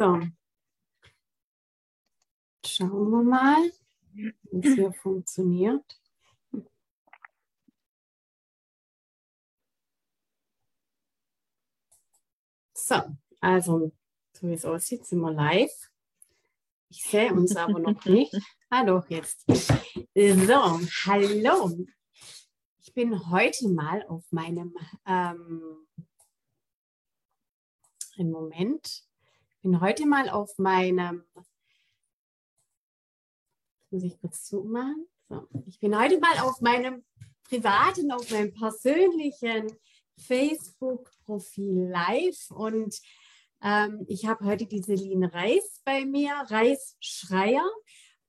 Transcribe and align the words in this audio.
So. 0.00 0.18
Schauen 2.64 3.10
wir 3.10 3.22
mal, 3.22 3.70
wie 4.14 4.34
es 4.50 4.74
hier 4.74 4.92
funktioniert. 4.94 5.84
So, 12.72 12.94
also, 13.42 13.92
so 14.32 14.48
wie 14.48 14.54
es 14.54 14.64
aussieht, 14.64 15.04
sind 15.04 15.20
wir 15.20 15.32
live. 15.32 15.90
Ich 16.88 17.02
sehe 17.02 17.34
uns 17.34 17.54
aber 17.54 17.78
noch 17.78 18.02
nicht. 18.06 18.34
Hallo, 18.70 19.04
jetzt. 19.10 19.44
So, 19.50 20.80
hallo. 21.04 21.86
Ich 22.78 22.94
bin 22.94 23.30
heute 23.30 23.68
mal 23.68 24.02
auf 24.06 24.24
meinem, 24.32 24.74
ähm, 25.04 25.86
einen 28.16 28.30
Moment, 28.30 29.09
bin 29.62 29.80
heute 29.80 30.06
mal 30.06 30.28
auf 30.28 30.56
meinem, 30.58 31.24
muss 33.90 34.02
ich 34.02 34.18
kurz 34.20 34.44
zumachen. 34.44 35.06
So, 35.28 35.46
ich 35.66 35.78
bin 35.80 35.98
heute 35.98 36.18
mal 36.18 36.38
auf 36.40 36.60
meinem 36.60 37.04
privaten, 37.44 38.10
auf 38.10 38.30
meinem 38.30 38.52
persönlichen 38.54 39.76
Facebook-Profil 40.16 41.88
live 41.90 42.50
und 42.50 42.98
ähm, 43.62 44.04
ich 44.08 44.26
habe 44.26 44.44
heute 44.44 44.66
die 44.66 44.82
Celine 44.82 45.32
Reis 45.32 45.80
bei 45.84 46.04
mir, 46.04 46.32
Reis 46.48 46.96
Schreier. 47.00 47.68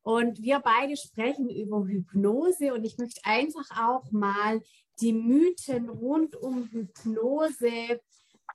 Und 0.04 0.42
wir 0.42 0.60
beide 0.60 0.98
sprechen 0.98 1.50
über 1.50 1.86
Hypnose 1.86 2.74
und 2.74 2.84
ich 2.86 2.98
möchte 2.98 3.22
einfach 3.24 3.70
auch 3.80 4.12
mal 4.12 4.60
die 5.00 5.14
Mythen 5.14 5.90
rund 5.90 6.36
um 6.36 6.68
Hypnose 6.72 8.02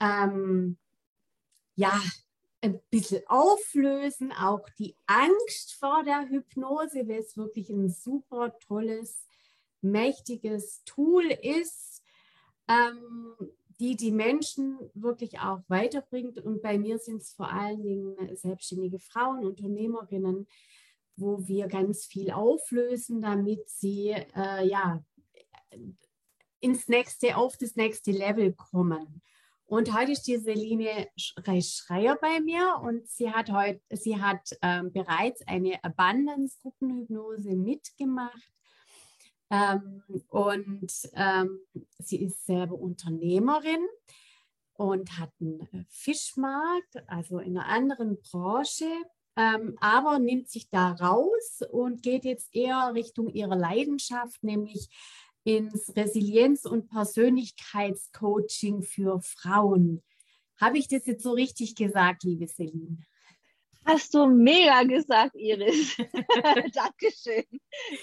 ähm, 0.00 0.76
ja, 1.76 2.00
ein 2.60 2.80
bisschen 2.90 3.22
auflösen, 3.26 4.32
auch 4.32 4.68
die 4.78 4.96
Angst 5.06 5.74
vor 5.74 6.02
der 6.04 6.28
Hypnose, 6.28 7.06
weil 7.08 7.20
es 7.20 7.36
wirklich 7.36 7.70
ein 7.70 7.90
super 7.90 8.56
tolles, 8.66 9.26
mächtiges 9.82 10.82
Tool 10.84 11.24
ist, 11.30 12.02
ähm, 12.68 13.34
die 13.78 13.94
die 13.96 14.10
Menschen 14.10 14.78
wirklich 14.94 15.38
auch 15.38 15.60
weiterbringt. 15.68 16.38
Und 16.38 16.62
bei 16.62 16.78
mir 16.78 16.98
sind 16.98 17.22
es 17.22 17.32
vor 17.32 17.52
allen 17.52 17.82
Dingen 17.82 18.16
selbstständige 18.36 18.98
Frauen, 18.98 19.44
Unternehmerinnen, 19.44 20.46
wo 21.16 21.46
wir 21.46 21.68
ganz 21.68 22.06
viel 22.06 22.30
auflösen, 22.30 23.22
damit 23.22 23.68
sie 23.68 24.10
äh, 24.10 24.66
ja 24.66 25.04
ins 26.60 26.88
nächste, 26.88 27.36
auf 27.36 27.56
das 27.56 27.76
nächste 27.76 28.10
Level 28.10 28.52
kommen. 28.52 29.22
Und 29.66 29.92
heute 29.92 30.12
ist 30.12 30.28
die 30.28 30.38
Celine 30.38 31.08
Schreier 31.18 32.16
bei 32.20 32.40
mir 32.40 32.80
und 32.82 33.08
sie 33.08 33.32
hat 33.32 33.50
heute, 33.50 33.80
sie 33.90 34.20
hat 34.20 34.48
ähm, 34.62 34.92
bereits 34.92 35.46
eine 35.46 35.82
Abundance-Gruppenhypnose 35.82 37.56
mitgemacht. 37.56 38.52
Ähm, 39.50 40.02
und 40.28 40.92
ähm, 41.14 41.60
sie 41.98 42.24
ist 42.24 42.46
selber 42.46 42.76
Unternehmerin 42.76 43.84
und 44.74 45.18
hat 45.18 45.30
einen 45.40 45.86
Fischmarkt, 45.88 47.08
also 47.08 47.38
in 47.38 47.58
einer 47.58 47.66
anderen 47.66 48.20
Branche 48.20 48.86
ähm, 49.36 49.76
aber 49.80 50.18
nimmt 50.18 50.48
sich 50.48 50.70
da 50.70 50.92
raus 50.92 51.60
und 51.70 52.02
geht 52.02 52.24
jetzt 52.24 52.54
eher 52.54 52.92
Richtung 52.94 53.28
ihrer 53.28 53.54
Leidenschaft, 53.54 54.42
nämlich 54.42 54.88
ins 55.46 55.94
Resilienz- 55.94 56.66
und 56.66 56.88
Persönlichkeitscoaching 56.88 58.82
für 58.82 59.20
Frauen. 59.20 60.02
Habe 60.60 60.78
ich 60.78 60.88
das 60.88 61.06
jetzt 61.06 61.22
so 61.22 61.30
richtig 61.32 61.76
gesagt, 61.76 62.24
liebe 62.24 62.48
Celine? 62.48 62.98
Hast 63.84 64.12
du 64.12 64.26
mega 64.26 64.82
gesagt, 64.82 65.36
Iris. 65.36 65.96
Dankeschön 66.74 67.44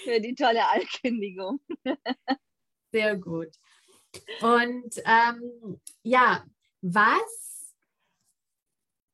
für 0.04 0.20
die 0.20 0.34
tolle 0.34 0.66
Ankündigung. 0.66 1.60
Sehr 2.90 3.16
gut. 3.18 3.50
Und 4.40 4.94
ähm, 5.04 5.80
ja, 6.02 6.46
was 6.80 7.53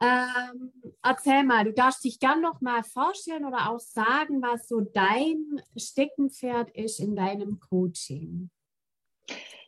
ähm, 0.01 0.73
erzähl 1.03 1.45
mal, 1.45 1.65
du 1.65 1.73
darfst 1.73 2.05
dich 2.05 2.19
gern 2.19 2.41
noch 2.41 2.61
mal 2.61 2.83
vorstellen 2.83 3.45
oder 3.45 3.71
auch 3.71 3.81
sagen, 3.81 4.41
was 4.41 4.67
so 4.67 4.81
dein 4.81 5.61
Steckenpferd 5.77 6.71
ist 6.71 7.01
in 7.01 7.15
deinem 7.15 7.61
Coaching. 7.61 8.51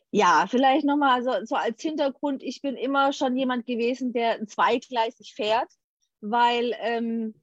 Ja, 0.09 0.45
vielleicht 0.47 0.85
noch 0.85 0.97
mal 0.97 1.23
so, 1.23 1.31
so 1.43 1.55
als 1.55 1.81
Hintergrund, 1.81 2.43
ich 2.43 2.61
bin 2.61 2.75
immer 2.75 3.13
schon 3.13 3.35
jemand 3.35 3.65
gewesen, 3.65 4.13
der 4.13 4.45
zweigleisig 4.47 5.33
fährt, 5.35 5.69
weil 6.21 6.75
ähm, 6.79 7.35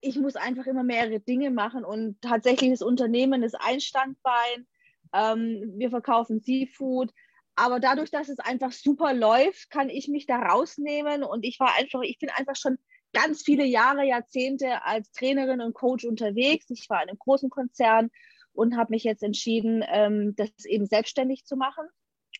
ich 0.00 0.16
muss 0.16 0.36
einfach 0.36 0.66
immer 0.66 0.82
mehrere 0.82 1.20
Dinge 1.20 1.50
machen 1.50 1.84
und 1.84 2.20
tatsächlich 2.22 2.70
das 2.70 2.82
Unternehmen 2.82 3.42
ist 3.42 3.54
ein 3.60 3.80
Standbein. 3.80 4.66
Ähm, 5.12 5.74
wir 5.76 5.90
verkaufen 5.90 6.40
Seafood, 6.40 7.12
aber 7.60 7.78
dadurch, 7.78 8.10
dass 8.10 8.30
es 8.30 8.38
einfach 8.38 8.72
super 8.72 9.12
läuft, 9.12 9.68
kann 9.70 9.90
ich 9.90 10.08
mich 10.08 10.24
da 10.24 10.38
rausnehmen. 10.38 11.22
Und 11.22 11.44
ich 11.44 11.60
war 11.60 11.76
einfach, 11.76 12.00
ich 12.00 12.18
bin 12.18 12.30
einfach 12.30 12.56
schon 12.56 12.78
ganz 13.12 13.42
viele 13.42 13.66
Jahre, 13.66 14.06
Jahrzehnte 14.06 14.82
als 14.84 15.12
Trainerin 15.12 15.60
und 15.60 15.74
Coach 15.74 16.06
unterwegs. 16.06 16.70
Ich 16.70 16.88
war 16.88 17.02
in 17.02 17.10
einem 17.10 17.18
großen 17.18 17.50
Konzern 17.50 18.10
und 18.54 18.78
habe 18.78 18.92
mich 18.92 19.04
jetzt 19.04 19.22
entschieden, 19.22 19.84
ähm, 19.86 20.34
das 20.36 20.48
eben 20.64 20.86
selbstständig 20.86 21.44
zu 21.44 21.56
machen. 21.56 21.84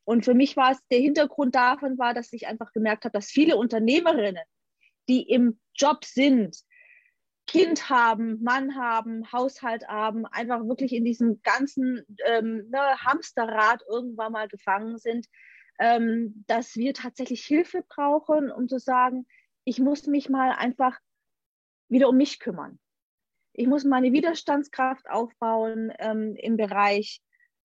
Und 0.04 0.24
für 0.24 0.32
mich 0.32 0.56
war 0.56 0.72
es, 0.72 0.78
der 0.90 1.00
Hintergrund 1.00 1.54
davon 1.54 1.98
war, 1.98 2.14
dass 2.14 2.32
ich 2.32 2.46
einfach 2.46 2.72
gemerkt 2.72 3.04
habe, 3.04 3.12
dass 3.12 3.26
viele 3.26 3.58
Unternehmerinnen, 3.58 4.44
die 5.06 5.28
im 5.28 5.60
Job 5.74 6.06
sind, 6.06 6.56
Kind 7.50 7.90
haben, 7.90 8.40
Mann 8.44 8.76
haben, 8.76 9.32
Haushalt 9.32 9.88
haben, 9.88 10.24
einfach 10.24 10.64
wirklich 10.68 10.92
in 10.92 11.04
diesem 11.04 11.42
ganzen 11.42 12.06
ähm, 12.24 12.68
ne, 12.70 12.96
Hamsterrad 13.04 13.82
irgendwann 13.88 14.30
mal 14.30 14.46
gefangen 14.46 14.98
sind, 14.98 15.26
ähm, 15.80 16.44
dass 16.46 16.76
wir 16.76 16.94
tatsächlich 16.94 17.44
Hilfe 17.44 17.82
brauchen, 17.88 18.52
um 18.52 18.68
zu 18.68 18.78
sagen, 18.78 19.26
ich 19.64 19.80
muss 19.80 20.06
mich 20.06 20.28
mal 20.28 20.52
einfach 20.52 20.96
wieder 21.88 22.08
um 22.08 22.18
mich 22.18 22.38
kümmern. 22.38 22.78
Ich 23.52 23.66
muss 23.66 23.82
meine 23.82 24.12
Widerstandskraft 24.12 25.10
aufbauen 25.10 25.92
ähm, 25.98 26.36
im 26.36 26.56
Bereich, 26.56 27.20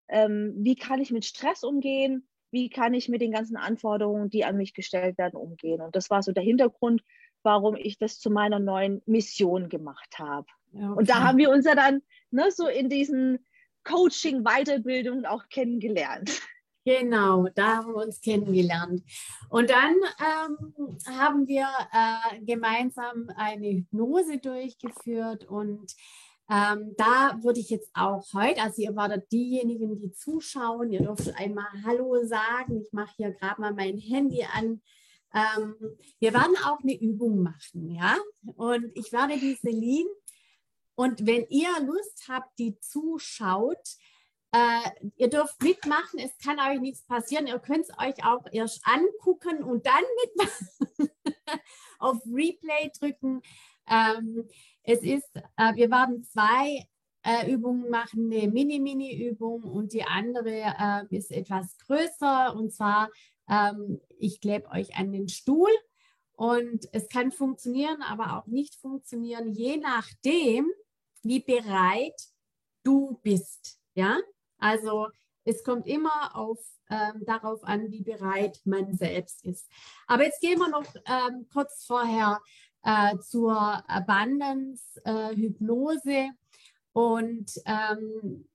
ähm, 0.07 0.55
wie 0.57 0.75
kann 0.75 0.99
ich 0.99 1.11
mit 1.11 1.25
Stress 1.25 1.63
umgehen, 1.63 2.27
wie 2.49 2.71
kann 2.71 2.95
ich 2.95 3.07
mit 3.07 3.21
den 3.21 3.33
ganzen 3.33 3.55
Anforderungen, 3.55 4.31
die 4.31 4.45
an 4.45 4.57
mich 4.57 4.73
gestellt 4.73 5.19
werden, 5.19 5.35
umgehen. 5.35 5.81
Und 5.81 5.95
das 5.95 6.09
war 6.09 6.23
so 6.23 6.31
der 6.31 6.43
Hintergrund, 6.43 7.03
warum 7.45 7.75
ich 7.75 7.97
das 7.97 8.19
zu 8.19 8.29
meiner 8.29 8.59
neuen 8.59 9.01
Mission 9.05 9.69
gemacht 9.69 10.19
habe. 10.19 10.47
Okay. 10.73 10.85
Und 10.85 11.09
da 11.09 11.23
haben 11.23 11.37
wir 11.37 11.49
uns 11.49 11.65
ja 11.65 11.75
dann 11.75 12.01
ne, 12.31 12.51
so 12.51 12.67
in 12.67 12.89
diesen 12.89 13.45
Coaching, 13.83 14.43
Weiterbildungen 14.43 15.25
auch 15.25 15.47
kennengelernt. 15.47 16.41
Genau, 16.83 17.47
da 17.55 17.77
haben 17.77 17.93
wir 17.93 18.05
uns 18.05 18.21
kennengelernt. 18.21 19.01
Und 19.49 19.71
dann 19.71 19.95
ähm, 20.19 20.97
haben 21.17 21.47
wir 21.47 21.67
äh, 21.91 22.41
gemeinsam 22.41 23.29
eine 23.35 23.69
Hypnose 23.69 24.37
durchgeführt 24.37 25.45
und 25.45 25.95
ähm, 26.47 26.93
da 26.95 27.39
würde 27.41 27.59
ich 27.59 27.71
jetzt 27.71 27.89
auch 27.95 28.23
heute, 28.33 28.61
also 28.61 28.81
ihr 28.83 28.95
wartet 28.95 29.31
diejenigen, 29.31 29.99
die 29.99 30.11
zuschauen, 30.11 30.91
ihr 30.91 31.01
dürft 31.01 31.33
einmal 31.39 31.65
Hallo 31.83 32.23
sagen. 32.23 32.81
Ich 32.81 32.93
mache 32.93 33.13
hier 33.17 33.31
gerade 33.31 33.59
mal 33.59 33.73
mein 33.73 33.97
Handy 33.97 34.45
an. 34.53 34.81
Ähm, 35.35 35.75
wir 36.19 36.33
werden 36.33 36.55
auch 36.65 36.79
eine 36.81 36.97
Übung 36.99 37.43
machen, 37.43 37.91
ja. 37.91 38.15
Und 38.55 38.91
ich 38.95 39.11
werde 39.11 39.37
die 39.37 39.55
Celine 39.55 40.09
und 40.95 41.27
wenn 41.27 41.45
ihr 41.49 41.69
Lust 41.81 42.25
habt, 42.29 42.57
die 42.57 42.79
zuschaut, 42.79 43.97
äh, 44.53 45.09
ihr 45.17 45.29
dürft 45.29 45.61
mitmachen, 45.61 46.19
es 46.19 46.37
kann 46.37 46.59
euch 46.59 46.79
nichts 46.79 47.03
passieren. 47.03 47.47
Ihr 47.47 47.59
könnt 47.59 47.85
es 47.89 47.97
euch 47.97 48.25
auch 48.25 48.45
erst 48.51 48.81
angucken 48.85 49.63
und 49.63 49.85
dann 49.85 50.03
mitmachen. 50.23 51.09
Auf 51.99 52.17
Replay 52.25 52.91
drücken. 52.97 53.41
Ähm, 53.87 54.47
es 54.83 55.01
ist, 55.01 55.29
äh, 55.57 55.75
wir 55.75 55.91
werden 55.91 56.23
zwei 56.23 56.87
äh, 57.23 57.51
Übungen 57.51 57.89
machen, 57.89 58.31
eine 58.31 58.47
Mini-Mini-Übung 58.47 59.63
und 59.63 59.91
die 59.91 60.03
andere 60.03 60.61
äh, 61.09 61.15
ist 61.15 61.31
etwas 61.31 61.77
größer 61.79 62.55
und 62.55 62.71
zwar 62.71 63.09
ähm, 63.49 64.01
ich 64.17 64.41
klebe 64.41 64.69
euch 64.69 64.95
an 64.95 65.11
den 65.11 65.29
Stuhl 65.29 65.69
und 66.33 66.87
es 66.91 67.07
kann 67.09 67.31
funktionieren, 67.31 68.01
aber 68.01 68.37
auch 68.37 68.47
nicht 68.47 68.75
funktionieren, 68.75 69.51
je 69.51 69.77
nachdem, 69.77 70.69
wie 71.23 71.39
bereit 71.39 72.19
du 72.83 73.19
bist. 73.23 73.79
Ja, 73.93 74.19
also 74.57 75.07
es 75.45 75.63
kommt 75.63 75.87
immer 75.87 76.35
auf, 76.35 76.59
ähm, 76.89 77.23
darauf 77.25 77.63
an, 77.63 77.91
wie 77.91 78.03
bereit 78.03 78.59
man 78.65 78.95
selbst 78.95 79.45
ist. 79.45 79.69
Aber 80.07 80.23
jetzt 80.23 80.41
gehen 80.41 80.59
wir 80.59 80.69
noch 80.69 80.85
ähm, 81.05 81.47
kurz 81.51 81.85
vorher 81.85 82.41
äh, 82.83 83.17
zur 83.19 83.57
Abundance 83.89 85.01
äh, 85.05 85.35
und 86.93 87.51
ähm, 87.65 88.47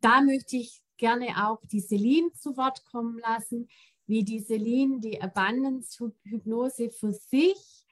da 0.00 0.20
möchte 0.20 0.56
ich 0.56 0.83
gerne 1.04 1.46
auch 1.46 1.60
die 1.70 1.82
Celine 1.82 2.32
zu 2.32 2.56
Wort 2.56 2.82
kommen 2.86 3.18
lassen. 3.18 3.68
wie 4.06 4.22
die 4.22 4.40
Celine 4.40 5.00
die 5.00 5.20
Abundance-Hypnose 5.20 6.90
für 6.90 7.12
sich 7.12 7.86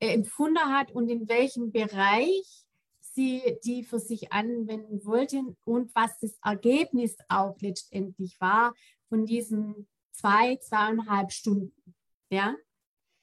äh, 0.00 0.14
empfunden 0.14 0.66
hat 0.76 0.92
und 0.92 1.08
in 1.08 1.28
welchem 1.28 1.72
Bereich 1.72 2.64
sie 3.00 3.58
die 3.64 3.82
für 3.82 3.98
sich 3.98 4.32
anwenden 4.32 5.04
wollte 5.04 5.42
und 5.64 5.94
was 5.94 6.18
das 6.20 6.38
Ergebnis 6.44 7.16
auch 7.28 7.56
letztendlich 7.60 8.40
war 8.40 8.72
von 9.08 9.26
diesen 9.26 9.88
zwei, 10.12 10.56
zweieinhalb 10.56 11.32
Stunden. 11.32 11.94
Ja, 12.30 12.56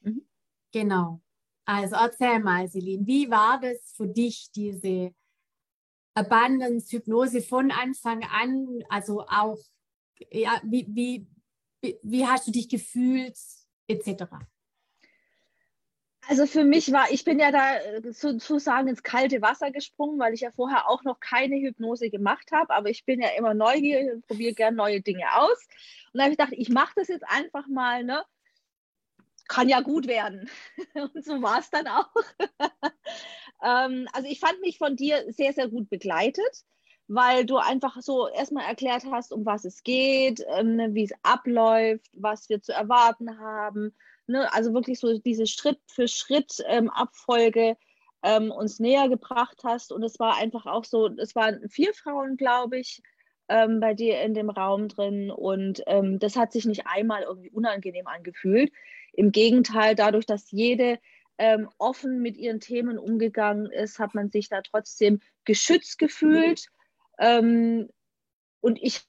mhm. 0.02 0.26
genau. 0.74 1.22
Also 1.66 1.96
erzähl 1.96 2.40
mal, 2.40 2.68
Celine, 2.70 3.06
wie 3.08 3.30
war 3.30 3.60
das 3.62 3.94
für 3.96 4.08
dich, 4.08 4.50
diese 4.54 5.14
Abundance-Hypnose 6.20 7.42
von 7.42 7.72
Anfang 7.72 8.24
an? 8.24 8.84
Also 8.90 9.22
auch, 9.28 9.58
ja, 10.32 10.62
wie, 10.64 10.86
wie, 10.90 11.28
wie 12.04 12.26
hast 12.26 12.48
du 12.48 12.52
dich 12.52 12.70
gefühlt, 12.70 13.38
etc.? 13.88 14.26
Also 16.30 16.46
für 16.46 16.64
mich 16.64 16.92
war, 16.92 17.10
ich 17.10 17.24
bin 17.24 17.40
ja 17.40 17.52
da 17.52 17.78
äh, 17.78 18.14
sozusagen 18.14 18.88
ins 18.88 19.02
kalte 19.02 19.42
Wasser 19.42 19.72
gesprungen, 19.72 20.20
weil 20.20 20.36
ich 20.36 20.42
ja 20.42 20.52
vorher 20.52 20.88
auch 20.88 21.04
noch 21.04 21.20
keine 21.20 21.56
Hypnose 21.56 22.12
gemacht 22.12 22.52
habe, 22.52 22.72
aber 22.76 22.90
ich 22.90 23.04
bin 23.04 23.20
ja 23.20 23.30
immer 23.36 23.56
neugierig 23.56 24.12
und 24.12 24.28
probiere 24.28 24.54
gerne 24.54 24.78
neue 24.78 25.02
Dinge 25.02 25.26
aus. 25.34 25.58
Und 26.14 26.20
da 26.20 26.26
habe 26.26 26.34
ich 26.34 26.38
gedacht, 26.38 26.54
ich 26.56 26.70
mache 26.70 26.94
das 26.98 27.08
jetzt 27.08 27.26
einfach 27.28 27.68
mal, 27.68 28.04
ne? 28.04 28.24
Kann 29.48 29.70
ja 29.70 29.82
gut 29.82 30.06
werden. 30.06 30.48
Und 30.94 31.26
so 31.26 31.42
war 31.42 31.60
es 31.60 31.72
dann 31.72 31.88
auch. 31.88 32.14
Ähm, 33.64 34.08
also 34.14 34.28
ich 34.28 34.40
fand 34.40 34.60
mich 34.62 34.78
von 34.78 34.96
dir 34.96 35.26
sehr, 35.32 35.54
sehr 35.54 35.68
gut 35.68 35.90
begleitet, 35.90 36.64
weil 37.08 37.46
du 37.46 37.58
einfach 37.58 38.02
so 38.02 38.28
erstmal 38.28 38.66
erklärt 38.66 39.04
hast, 39.12 39.34
um 39.34 39.46
was 39.46 39.66
es 39.66 39.84
geht, 39.84 40.46
ähm, 40.58 40.94
wie 40.94 41.04
es 41.04 41.14
abläuft, 41.24 42.08
was 42.14 42.50
wir 42.50 42.62
zu 42.62 42.72
erwarten 42.74 43.40
haben 43.40 43.96
ne, 44.30 44.54
also 44.54 44.74
wirklich 44.74 45.00
so 45.00 45.18
diese 45.18 45.48
Schritt 45.48 45.80
für 45.88 46.08
Schritt 46.08 46.64
ähm, 46.68 46.90
Abfolge 46.90 47.76
ähm, 48.24 48.52
uns 48.52 48.80
näher 48.80 49.10
gebracht 49.10 49.62
hast. 49.64 49.92
Und 49.92 50.04
es 50.04 50.20
war 50.20 50.38
einfach 50.38 50.66
auch 50.66 50.86
so, 50.86 51.08
es 51.08 51.36
waren 51.36 51.68
vier 51.70 51.94
Frauen, 51.94 52.38
glaube 52.38 52.80
ich, 52.80 53.02
ähm, 53.50 53.80
bei 53.80 53.94
dir 53.94 54.22
in 54.22 54.34
dem 54.34 54.50
Raum 54.50 54.88
drin. 54.88 55.32
Und 55.32 55.84
ähm, 55.88 56.20
das 56.20 56.36
hat 56.36 56.54
sich 56.54 56.66
nicht 56.66 56.88
einmal 56.88 57.24
irgendwie 57.24 57.52
unangenehm 57.52 58.08
angefühlt. 58.08 58.72
Im 59.14 59.32
Gegenteil, 59.32 59.96
dadurch, 59.96 60.26
dass 60.26 60.52
jede 60.52 61.00
ähm, 61.40 61.70
offen 61.78 62.22
mit 62.22 62.38
ihren 62.38 62.60
Themen 62.60 63.00
umgegangen 63.00 63.72
ist, 63.72 63.98
hat 63.98 64.14
man 64.14 64.30
sich 64.30 64.50
da 64.50 64.62
trotzdem 64.62 65.22
geschützt 65.46 65.98
gefühlt. 65.98 66.68
Ähm, 67.18 67.90
und 68.60 68.78
ich 68.82 69.02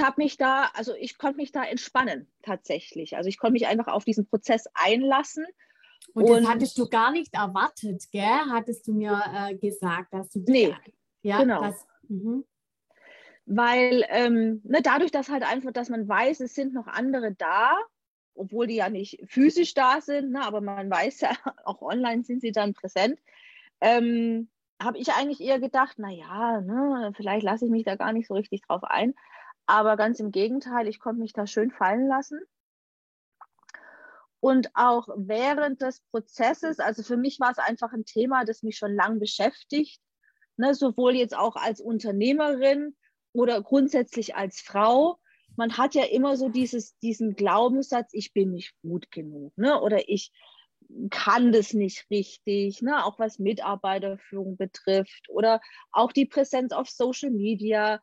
habe 0.00 0.22
mich 0.22 0.36
da, 0.36 0.70
also 0.74 0.94
ich 0.94 1.16
konnte 1.16 1.38
mich 1.38 1.52
da 1.52 1.64
entspannen 1.64 2.30
tatsächlich. 2.42 3.16
Also 3.16 3.28
ich 3.28 3.38
konnte 3.38 3.54
mich 3.54 3.66
einfach 3.66 3.88
auf 3.88 4.04
diesen 4.04 4.26
Prozess 4.26 4.66
einlassen. 4.74 5.46
Und, 6.12 6.24
und 6.24 6.42
das 6.42 6.48
hattest 6.48 6.78
du 6.78 6.86
gar 6.88 7.10
nicht 7.10 7.32
erwartet, 7.32 8.04
gell? 8.12 8.40
Hattest 8.50 8.86
du 8.86 8.92
mir 8.92 9.22
äh, 9.34 9.54
gesagt, 9.56 10.12
dass 10.12 10.28
du 10.30 10.40
nee, 10.46 10.76
ja, 11.22 11.38
genau. 11.38 11.62
Das, 11.62 11.86
mhm. 12.08 12.44
Weil 13.46 14.04
ähm, 14.08 14.60
ne, 14.64 14.82
dadurch, 14.82 15.10
dass 15.10 15.30
halt 15.30 15.42
einfach, 15.42 15.72
dass 15.72 15.88
man 15.88 16.06
weiß, 16.06 16.40
es 16.40 16.54
sind 16.54 16.74
noch 16.74 16.86
andere 16.86 17.32
da, 17.32 17.74
obwohl 18.34 18.66
die 18.66 18.76
ja 18.76 18.88
nicht 18.88 19.20
physisch 19.26 19.74
da 19.74 20.00
sind, 20.00 20.32
ne, 20.32 20.42
aber 20.42 20.60
man 20.60 20.90
weiß 20.90 21.20
ja, 21.20 21.30
auch 21.64 21.82
online 21.82 22.24
sind 22.24 22.40
sie 22.40 22.52
dann 22.52 22.74
präsent. 22.74 23.20
Ähm, 23.80 24.50
habe 24.82 24.98
ich 24.98 25.12
eigentlich 25.12 25.40
eher 25.40 25.60
gedacht, 25.60 25.98
naja, 25.98 26.60
ne, 26.60 27.12
vielleicht 27.16 27.44
lasse 27.44 27.66
ich 27.66 27.70
mich 27.70 27.84
da 27.84 27.96
gar 27.96 28.12
nicht 28.12 28.26
so 28.26 28.34
richtig 28.34 28.62
drauf 28.62 28.82
ein. 28.84 29.14
Aber 29.66 29.96
ganz 29.96 30.20
im 30.20 30.30
Gegenteil, 30.30 30.88
ich 30.88 30.98
konnte 30.98 31.20
mich 31.20 31.32
da 31.32 31.46
schön 31.46 31.70
fallen 31.70 32.06
lassen. 32.06 32.40
Und 34.40 34.70
auch 34.74 35.08
während 35.16 35.80
des 35.80 36.00
Prozesses, 36.10 36.78
also 36.78 37.02
für 37.02 37.16
mich 37.16 37.40
war 37.40 37.50
es 37.52 37.58
einfach 37.58 37.92
ein 37.92 38.04
Thema, 38.04 38.44
das 38.44 38.62
mich 38.62 38.76
schon 38.76 38.94
lange 38.94 39.18
beschäftigt, 39.18 40.02
ne, 40.56 40.74
sowohl 40.74 41.14
jetzt 41.14 41.36
auch 41.36 41.56
als 41.56 41.80
Unternehmerin 41.80 42.94
oder 43.32 43.62
grundsätzlich 43.62 44.36
als 44.36 44.60
Frau. 44.60 45.18
Man 45.56 45.76
hat 45.76 45.94
ja 45.94 46.04
immer 46.04 46.36
so 46.36 46.48
dieses, 46.48 46.98
diesen 46.98 47.34
Glaubenssatz, 47.34 48.10
ich 48.12 48.32
bin 48.32 48.52
nicht 48.52 48.74
gut 48.82 49.10
genug 49.10 49.56
ne, 49.56 49.80
oder 49.80 50.08
ich 50.08 50.32
kann 51.10 51.52
das 51.52 51.72
nicht 51.72 52.06
richtig, 52.10 52.82
ne, 52.82 53.04
auch 53.04 53.18
was 53.18 53.38
Mitarbeiterführung 53.38 54.56
betrifft 54.56 55.28
oder 55.28 55.60
auch 55.92 56.12
die 56.12 56.26
Präsenz 56.26 56.72
auf 56.72 56.88
Social 56.88 57.30
Media 57.30 58.00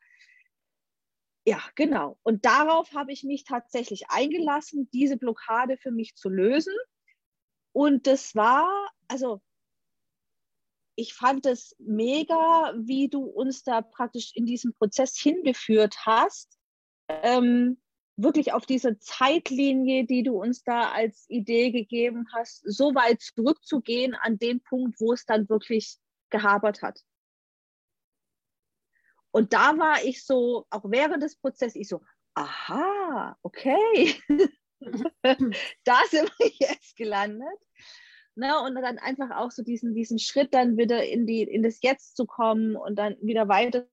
ja, 1.44 1.60
genau. 1.74 2.18
Und 2.22 2.44
darauf 2.44 2.92
habe 2.92 3.12
ich 3.12 3.24
mich 3.24 3.44
tatsächlich 3.44 4.08
eingelassen, 4.08 4.88
diese 4.92 5.16
Blockade 5.16 5.76
für 5.76 5.90
mich 5.90 6.14
zu 6.14 6.28
lösen. 6.28 6.74
Und 7.72 8.06
das 8.06 8.36
war, 8.36 8.90
also 9.08 9.42
ich 10.94 11.14
fand 11.14 11.46
es 11.46 11.74
mega, 11.78 12.74
wie 12.78 13.08
du 13.08 13.24
uns 13.24 13.64
da 13.64 13.80
praktisch 13.82 14.30
in 14.34 14.46
diesem 14.46 14.72
Prozess 14.74 15.18
hingeführt 15.18 15.96
hast. 16.06 16.58
Ähm, 17.22 17.78
wirklich 18.16 18.52
auf 18.52 18.66
diese 18.66 18.98
Zeitlinie, 18.98 20.04
die 20.04 20.22
du 20.22 20.40
uns 20.40 20.62
da 20.64 20.90
als 20.90 21.28
Idee 21.28 21.70
gegeben 21.70 22.26
hast, 22.32 22.62
so 22.64 22.94
weit 22.94 23.20
zurückzugehen 23.20 24.14
an 24.14 24.38
den 24.38 24.60
Punkt, 24.60 25.00
wo 25.00 25.12
es 25.12 25.24
dann 25.24 25.48
wirklich 25.48 25.98
gehabert 26.30 26.82
hat. 26.82 27.00
Und 29.30 29.52
da 29.54 29.78
war 29.78 30.04
ich 30.04 30.24
so, 30.24 30.66
auch 30.70 30.84
während 30.84 31.22
des 31.22 31.36
Prozesses, 31.36 31.76
ich 31.76 31.88
so, 31.88 32.02
aha, 32.34 33.36
okay, 33.42 34.14
da 35.84 36.00
sind 36.10 36.30
wir 36.38 36.50
jetzt 36.58 36.96
gelandet. 36.96 37.58
Ne, 38.34 38.58
und 38.62 38.74
dann 38.76 38.98
einfach 38.98 39.30
auch 39.36 39.50
so 39.50 39.62
diesen, 39.62 39.92
diesen 39.94 40.18
Schritt 40.18 40.54
dann 40.54 40.78
wieder 40.78 41.04
in, 41.04 41.26
die, 41.26 41.42
in 41.42 41.62
das 41.62 41.82
Jetzt 41.82 42.16
zu 42.16 42.24
kommen 42.24 42.76
und 42.76 42.96
dann 42.96 43.16
wieder 43.20 43.46
weiter 43.46 43.86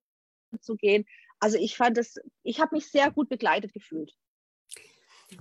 zu 0.62 0.78
gehen. 0.78 1.06
Also 1.40 1.58
ich 1.58 1.78
fand 1.78 1.98
es, 1.98 2.20
ich 2.44 2.60
habe 2.60 2.76
mich 2.76 2.88
sehr 2.88 3.12
gut 3.12 3.30
begleitet 3.30 3.74
gefühlt. 3.74 4.14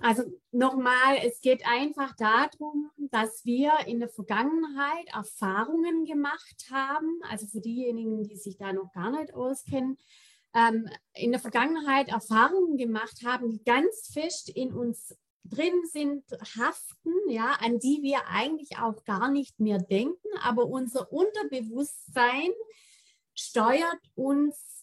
Also 0.02 0.22
nochmal, 0.52 1.16
es 1.24 1.40
geht 1.40 1.66
einfach 1.66 2.14
darum, 2.16 2.90
dass 3.10 3.44
wir 3.44 3.72
in 3.86 4.00
der 4.00 4.10
Vergangenheit 4.10 5.08
Erfahrungen 5.14 6.04
gemacht 6.04 6.66
haben, 6.70 7.20
also 7.22 7.46
für 7.46 7.60
diejenigen, 7.60 8.22
die 8.22 8.36
sich 8.36 8.58
da 8.58 8.72
noch 8.72 8.92
gar 8.92 9.10
nicht 9.10 9.32
auskennen, 9.32 9.96
ähm, 10.54 10.88
in 11.14 11.32
der 11.32 11.40
Vergangenheit 11.40 12.08
Erfahrungen 12.08 12.76
gemacht 12.76 13.22
haben, 13.24 13.50
die 13.50 13.64
ganz 13.64 14.10
fest 14.12 14.50
in 14.50 14.72
uns 14.74 15.16
drin 15.44 15.82
sind, 15.90 16.24
haften, 16.58 17.12
ja, 17.28 17.56
an 17.60 17.78
die 17.78 18.02
wir 18.02 18.28
eigentlich 18.28 18.78
auch 18.78 19.04
gar 19.04 19.30
nicht 19.30 19.58
mehr 19.58 19.78
denken, 19.78 20.28
aber 20.42 20.66
unser 20.66 21.10
Unterbewusstsein 21.10 22.50
steuert 23.34 24.00
uns 24.14 24.77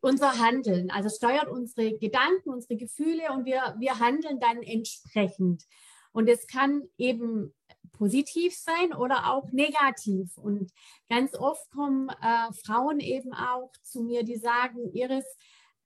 unser 0.00 0.38
Handeln, 0.38 0.90
also 0.90 1.08
steuert 1.08 1.48
unsere 1.48 1.96
Gedanken, 1.98 2.50
unsere 2.50 2.76
Gefühle 2.76 3.32
und 3.32 3.44
wir, 3.44 3.74
wir 3.78 3.98
handeln 3.98 4.38
dann 4.40 4.62
entsprechend. 4.62 5.64
Und 6.12 6.28
es 6.28 6.46
kann 6.46 6.82
eben 6.96 7.54
positiv 7.92 8.56
sein 8.56 8.94
oder 8.94 9.32
auch 9.32 9.50
negativ. 9.52 10.36
Und 10.36 10.72
ganz 11.08 11.34
oft 11.34 11.70
kommen 11.70 12.08
äh, 12.08 12.52
Frauen 12.64 13.00
eben 13.00 13.32
auch 13.34 13.72
zu 13.82 14.02
mir, 14.02 14.22
die 14.22 14.36
sagen, 14.36 14.92
Iris, 14.92 15.24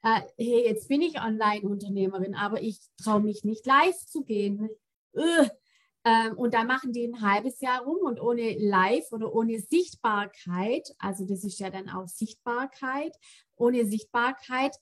äh, 0.02 0.20
hey, 0.36 0.66
jetzt 0.66 0.88
bin 0.88 1.02
ich 1.02 1.20
Online-Unternehmerin, 1.20 2.34
aber 2.34 2.62
ich 2.62 2.80
traue 3.02 3.20
mich 3.20 3.44
nicht 3.44 3.66
live 3.66 3.98
zu 4.06 4.24
gehen. 4.24 4.70
Äh, 5.14 5.48
ähm, 6.04 6.36
und 6.36 6.54
da 6.54 6.64
machen 6.64 6.92
die 6.92 7.06
ein 7.06 7.20
halbes 7.20 7.60
Jahr 7.60 7.82
rum 7.82 7.98
und 8.02 8.20
ohne 8.20 8.56
Live 8.58 9.12
oder 9.12 9.34
ohne 9.34 9.58
Sichtbarkeit, 9.60 10.88
also 10.98 11.26
das 11.26 11.44
ist 11.44 11.58
ja 11.58 11.70
dann 11.70 11.88
auch 11.90 12.08
Sichtbarkeit, 12.08 13.14
ohne 13.56 13.84
Sichtbarkeit 13.84 14.76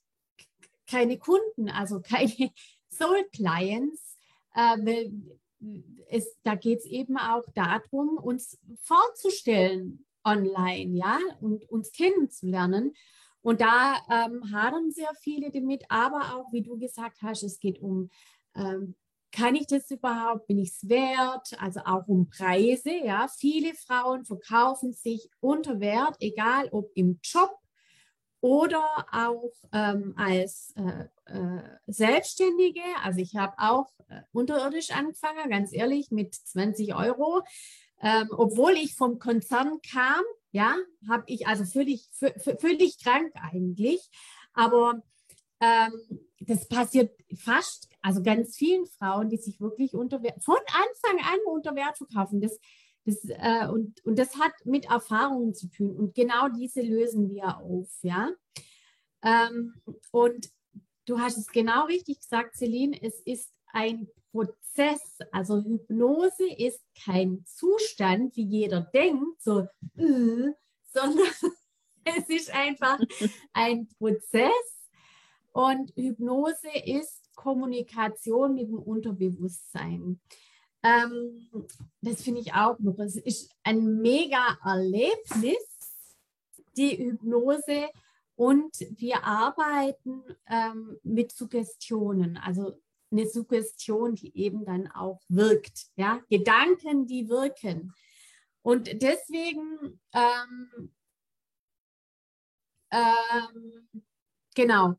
keine 0.89 1.19
Kunden, 1.19 1.69
also 1.69 2.01
keine 2.03 2.51
Soul 2.89 3.25
Clients. 3.33 4.17
Äh, 4.55 5.11
es, 6.09 6.37
da 6.45 6.55
geht 6.55 6.79
es 6.79 6.85
eben 6.85 7.19
auch 7.19 7.45
darum, 7.55 8.17
uns 8.17 8.59
vorzustellen 8.83 10.07
online, 10.25 10.97
ja, 10.97 11.19
und 11.41 11.69
uns 11.69 11.91
kennenzulernen. 11.93 12.95
Und 13.41 13.61
da 13.61 13.97
ähm, 14.11 14.53
hadern 14.53 14.91
sehr 14.91 15.13
viele 15.21 15.51
damit, 15.51 15.85
aber 15.89 16.37
auch, 16.37 16.53
wie 16.53 16.63
du 16.63 16.79
gesagt 16.79 17.23
hast, 17.23 17.43
es 17.43 17.59
geht 17.59 17.81
um 17.81 18.11
ähm, 18.55 18.95
kann 19.33 19.55
ich 19.55 19.67
das 19.67 19.91
überhaupt? 19.91 20.47
Bin 20.47 20.59
ich 20.59 20.71
es 20.71 20.89
wert? 20.89 21.57
Also 21.61 21.81
auch 21.81 22.07
um 22.09 22.29
Preise. 22.29 22.91
Ja, 22.91 23.29
viele 23.29 23.75
Frauen 23.75 24.25
verkaufen 24.25 24.93
sich 24.93 25.31
unter 25.41 25.81
Wert, 25.81 26.17
egal 26.21 26.69
ob 26.71 26.91
im 26.95 27.21
Job 27.23 27.51
oder 28.41 28.85
auch 29.13 29.53
ähm, 29.73 30.15
als 30.17 30.73
äh, 30.77 31.07
äh, 31.27 31.63
Selbstständige. 31.87 32.83
Also 33.03 33.21
ich 33.21 33.37
habe 33.37 33.55
auch 33.59 33.89
äh, 34.09 34.21
unterirdisch 34.33 34.91
angefangen, 34.91 35.51
ganz 35.51 35.73
ehrlich, 35.73 36.11
mit 36.11 36.35
20 36.35 36.95
Euro. 36.95 37.43
Ähm, 38.01 38.29
obwohl 38.31 38.73
ich 38.73 38.95
vom 38.95 39.19
Konzern 39.19 39.81
kam, 39.91 40.23
ja, 40.53 40.77
habe 41.09 41.25
ich 41.27 41.47
also 41.47 41.65
völlig, 41.65 42.09
völlig 42.61 43.03
krank 43.03 43.33
eigentlich. 43.35 44.09
Aber 44.53 45.03
ähm, 45.61 46.28
das 46.41 46.69
passiert 46.69 47.13
fast, 47.37 47.89
also 48.01 48.23
ganz 48.23 48.57
vielen 48.57 48.87
Frauen, 48.87 49.29
die 49.29 49.37
sich 49.37 49.61
wirklich 49.61 49.95
unter 49.95 50.21
von 50.41 50.57
Anfang 50.57 51.19
an 51.25 51.39
unter 51.47 51.75
Wert 51.75 51.99
verkaufen. 51.99 52.41
Das, 52.41 52.59
das, 53.05 53.25
äh, 53.25 53.69
und, 53.69 54.05
und 54.05 54.19
das 54.19 54.37
hat 54.39 54.53
mit 54.65 54.87
Erfahrungen 54.87 55.55
zu 55.55 55.69
tun. 55.69 55.97
Und 55.97 56.15
genau 56.15 56.49
diese 56.49 56.83
lösen 56.83 57.31
wir 57.31 57.59
auf, 57.59 57.89
ja. 58.03 58.31
Ähm, 59.23 59.75
und 60.13 60.51
du 61.07 61.19
hast 61.19 61.39
es 61.39 61.49
genau 61.49 61.87
richtig 61.87 62.21
gesagt, 62.21 62.57
Celine, 62.57 62.97
es 63.03 63.21
ist 63.21 63.53
ein 63.73 64.09
Prozess. 64.31 65.19
Also 65.33 65.63
Hypnose 65.65 66.49
ist 66.57 66.81
kein 67.05 67.45
Zustand, 67.47 68.37
wie 68.37 68.45
jeder 68.45 68.83
denkt, 68.83 69.43
so, 69.43 69.67
äh, 69.97 70.53
sondern 70.93 71.27
es 72.05 72.29
ist 72.29 72.51
einfach 72.55 72.99
ein 73.53 73.89
Prozess 73.99 74.78
und 75.53 75.93
Hypnose 75.97 76.69
ist 76.85 77.35
Kommunikation 77.35 78.55
mit 78.55 78.69
dem 78.69 78.79
Unterbewusstsein. 78.79 80.21
Ähm, 80.83 81.51
das 82.01 82.23
finde 82.23 82.41
ich 82.41 82.53
auch 82.53 82.79
noch. 82.79 82.99
Es 82.99 83.17
ist 83.17 83.51
ein 83.63 84.01
mega 84.01 84.59
Erlebnis, 84.65 85.57
die 86.77 86.97
Hypnose. 86.97 87.89
Und 88.37 88.77
wir 88.97 89.25
arbeiten 89.25 90.23
ähm, 90.47 90.97
mit 91.03 91.33
Suggestionen, 91.33 92.37
also 92.37 92.81
eine 93.11 93.27
Suggestion, 93.27 94.15
die 94.15 94.37
eben 94.37 94.65
dann 94.65 94.87
auch 94.89 95.21
wirkt. 95.29 95.87
Ja? 95.97 96.23
Gedanken, 96.29 97.07
die 97.07 97.29
wirken. 97.29 97.93
Und 98.63 99.03
deswegen, 99.03 100.01
ähm, 100.13 100.93
ähm, 102.91 103.89
genau, 104.55 104.95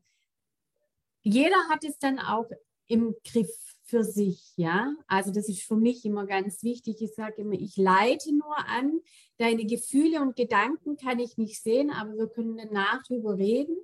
jeder 1.22 1.56
hat 1.68 1.84
es 1.84 1.98
dann 1.98 2.18
auch 2.18 2.46
im 2.86 3.14
Griff 3.24 3.50
für 3.84 4.04
sich, 4.04 4.52
ja. 4.56 4.94
Also 5.06 5.32
das 5.32 5.48
ist 5.48 5.62
für 5.62 5.76
mich 5.76 6.04
immer 6.04 6.26
ganz 6.26 6.62
wichtig. 6.62 7.02
Ich 7.02 7.14
sage 7.14 7.42
immer, 7.42 7.54
ich 7.54 7.76
leite 7.76 8.32
nur 8.32 8.56
an. 8.68 9.00
Deine 9.36 9.66
Gefühle 9.66 10.20
und 10.20 10.36
Gedanken 10.36 10.96
kann 10.96 11.18
ich 11.18 11.36
nicht 11.36 11.62
sehen, 11.62 11.90
aber 11.90 12.12
wir 12.16 12.28
können 12.28 12.56
danach 12.56 13.02
drüber 13.02 13.36
reden, 13.36 13.76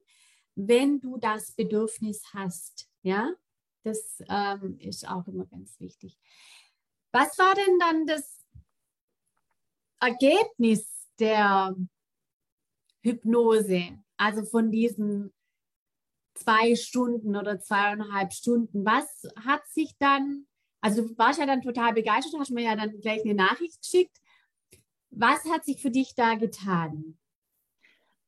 wenn 0.54 1.00
du 1.00 1.18
das 1.18 1.52
Bedürfnis 1.52 2.22
hast, 2.32 2.88
ja. 3.02 3.32
Das 3.82 4.18
ähm, 4.28 4.78
ist 4.80 5.08
auch 5.08 5.26
immer 5.28 5.46
ganz 5.46 5.78
wichtig. 5.78 6.18
Was 7.12 7.38
war 7.38 7.54
denn 7.54 7.78
dann 7.78 8.06
das 8.06 8.44
Ergebnis 10.00 11.08
der 11.20 11.76
Hypnose? 13.02 14.02
Also 14.16 14.44
von 14.44 14.72
diesem 14.72 15.32
zwei 16.36 16.74
Stunden 16.74 17.36
oder 17.36 17.60
zweieinhalb 17.60 18.32
Stunden. 18.32 18.84
Was 18.84 19.22
hat 19.44 19.66
sich 19.68 19.96
dann, 19.98 20.46
also 20.80 21.02
du 21.02 21.18
warst 21.18 21.38
ja 21.40 21.46
dann 21.46 21.62
total 21.62 21.94
begeistert, 21.94 22.38
hast 22.38 22.50
mir 22.50 22.64
ja 22.64 22.76
dann 22.76 23.00
gleich 23.00 23.24
eine 23.24 23.34
Nachricht 23.34 23.82
geschickt. 23.82 24.16
Was 25.10 25.44
hat 25.46 25.64
sich 25.64 25.80
für 25.80 25.90
dich 25.90 26.14
da 26.14 26.34
getan? 26.34 27.18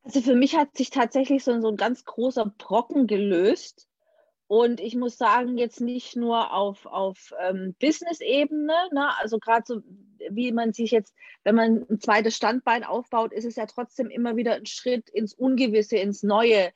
Also 0.03 0.23
für 0.23 0.35
mich 0.35 0.57
hat 0.57 0.77
sich 0.77 0.91
tatsächlich 0.91 1.45
so, 1.45 1.61
so 1.61 1.69
ein 1.69 1.77
ganz 1.77 2.05
großer 2.05 2.47
Brocken 2.57 3.07
gelöst. 3.07 3.89
Und 4.47 4.81
ich 4.81 4.97
muss 4.97 5.19
sagen, 5.19 5.59
jetzt 5.59 5.83
nicht 5.83 6.17
nur 6.17 6.55
auf, 6.55 6.87
auf 6.87 7.35
ähm, 7.39 7.77
Business-Ebene, 7.79 8.73
ne? 8.93 9.11
also 9.19 9.39
gerade 9.39 9.65
so, 9.67 9.83
wie 10.31 10.53
man 10.53 10.73
sich 10.73 10.91
jetzt, 10.91 11.15
wenn 11.45 11.55
man 11.55 11.87
ein 11.91 12.01
zweites 12.01 12.35
Standbein 12.35 12.83
aufbaut, 12.83 13.35
ist 13.35 13.45
es 13.45 13.57
ja 13.57 13.67
trotzdem 13.67 14.09
immer 14.09 14.37
wieder 14.37 14.55
ein 14.55 14.65
Schritt 14.65 15.11
ins 15.11 15.35
Ungewisse, 15.35 15.99
ins 15.99 16.23
Neue 16.23 16.73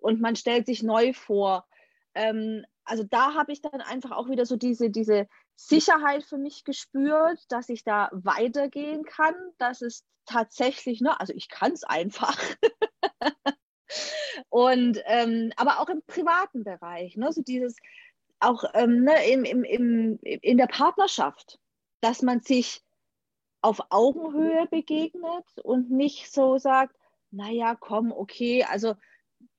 und 0.00 0.20
man 0.20 0.36
stellt 0.36 0.66
sich 0.66 0.82
neu 0.82 1.12
vor. 1.12 1.66
Ähm, 2.14 2.64
also 2.84 3.04
da 3.04 3.34
habe 3.34 3.52
ich 3.52 3.60
dann 3.62 3.80
einfach 3.80 4.10
auch 4.10 4.28
wieder 4.28 4.46
so 4.46 4.56
diese, 4.56 4.90
diese 4.90 5.28
Sicherheit 5.54 6.24
für 6.24 6.38
mich 6.38 6.64
gespürt, 6.64 7.40
dass 7.48 7.68
ich 7.68 7.84
da 7.84 8.08
weitergehen 8.12 9.04
kann, 9.04 9.34
dass 9.58 9.82
es 9.82 10.04
tatsächlich, 10.26 11.00
ne, 11.00 11.18
also 11.20 11.32
ich 11.34 11.48
kann 11.48 11.72
es 11.72 11.84
einfach. 11.84 12.38
und 14.48 15.00
ähm, 15.04 15.52
aber 15.56 15.80
auch 15.80 15.88
im 15.88 16.02
privaten 16.06 16.64
Bereich, 16.64 17.16
ne, 17.16 17.32
so 17.32 17.42
dieses 17.42 17.76
auch 18.40 18.64
ähm, 18.74 19.04
ne, 19.04 19.28
im, 19.28 19.44
im, 19.44 19.64
im, 19.64 20.18
in 20.22 20.56
der 20.56 20.66
Partnerschaft, 20.66 21.58
dass 22.00 22.22
man 22.22 22.40
sich 22.40 22.82
auf 23.60 23.80
Augenhöhe 23.90 24.66
begegnet 24.70 25.44
und 25.62 25.90
nicht 25.90 26.32
so 26.32 26.56
sagt, 26.58 26.96
naja, 27.30 27.76
komm, 27.78 28.10
okay, 28.10 28.64
also 28.64 28.94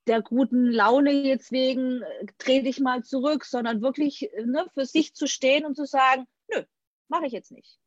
der 0.08 0.22
guten 0.22 0.65
Laune 0.65 1.12
jetzt 1.12 1.51
wegen 1.51 2.01
äh, 2.01 2.25
dreh 2.38 2.62
dich 2.62 2.79
mal 2.79 3.03
zurück, 3.03 3.46
sondern 3.46 3.81
wirklich 3.81 4.34
äh, 4.34 4.46
ne, 4.46 4.65
für 4.74 4.86
sich 4.86 5.13
zu 5.13 5.27
stehen 5.27 5.65
und 5.65 5.75
zu 5.75 5.86
sagen, 5.86 6.25
nö, 6.51 6.63
mache 7.08 7.27
ich 7.27 7.34
jetzt 7.34 7.51
nicht. 7.51 7.79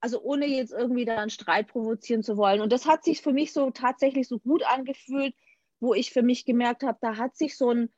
Also 0.00 0.20
ohne 0.22 0.46
jetzt 0.46 0.72
irgendwie 0.72 1.04
da 1.04 1.18
einen 1.18 1.30
Streit 1.30 1.68
provozieren 1.68 2.22
zu 2.22 2.36
wollen. 2.36 2.60
Und 2.60 2.72
das 2.72 2.86
hat 2.86 3.02
sich 3.02 3.22
für 3.22 3.32
mich 3.32 3.52
so 3.52 3.70
tatsächlich 3.70 4.28
so 4.28 4.38
gut 4.38 4.62
angefühlt, 4.62 5.34
wo 5.80 5.94
ich 5.94 6.12
für 6.12 6.22
mich 6.22 6.44
gemerkt 6.44 6.82
habe, 6.82 6.98
da 7.00 7.16
hat 7.16 7.36
sich 7.36 7.56
so 7.56 7.70
ein, 7.70 7.92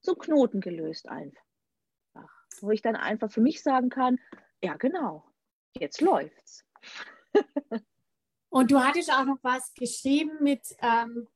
so 0.00 0.12
ein 0.12 0.18
Knoten 0.18 0.60
gelöst 0.60 1.08
einfach. 1.08 1.42
Wo 2.60 2.70
ich 2.70 2.82
dann 2.82 2.96
einfach 2.96 3.30
für 3.30 3.40
mich 3.40 3.62
sagen 3.62 3.88
kann, 3.88 4.18
ja 4.62 4.76
genau, 4.76 5.24
jetzt 5.74 6.00
läuft's. 6.00 6.64
Und 8.50 8.70
du 8.70 8.78
hattest 8.80 9.10
auch 9.10 9.24
noch 9.24 9.38
was 9.42 9.72
geschrieben 9.74 10.42
mit, 10.42 10.60
ähm, 10.82 11.26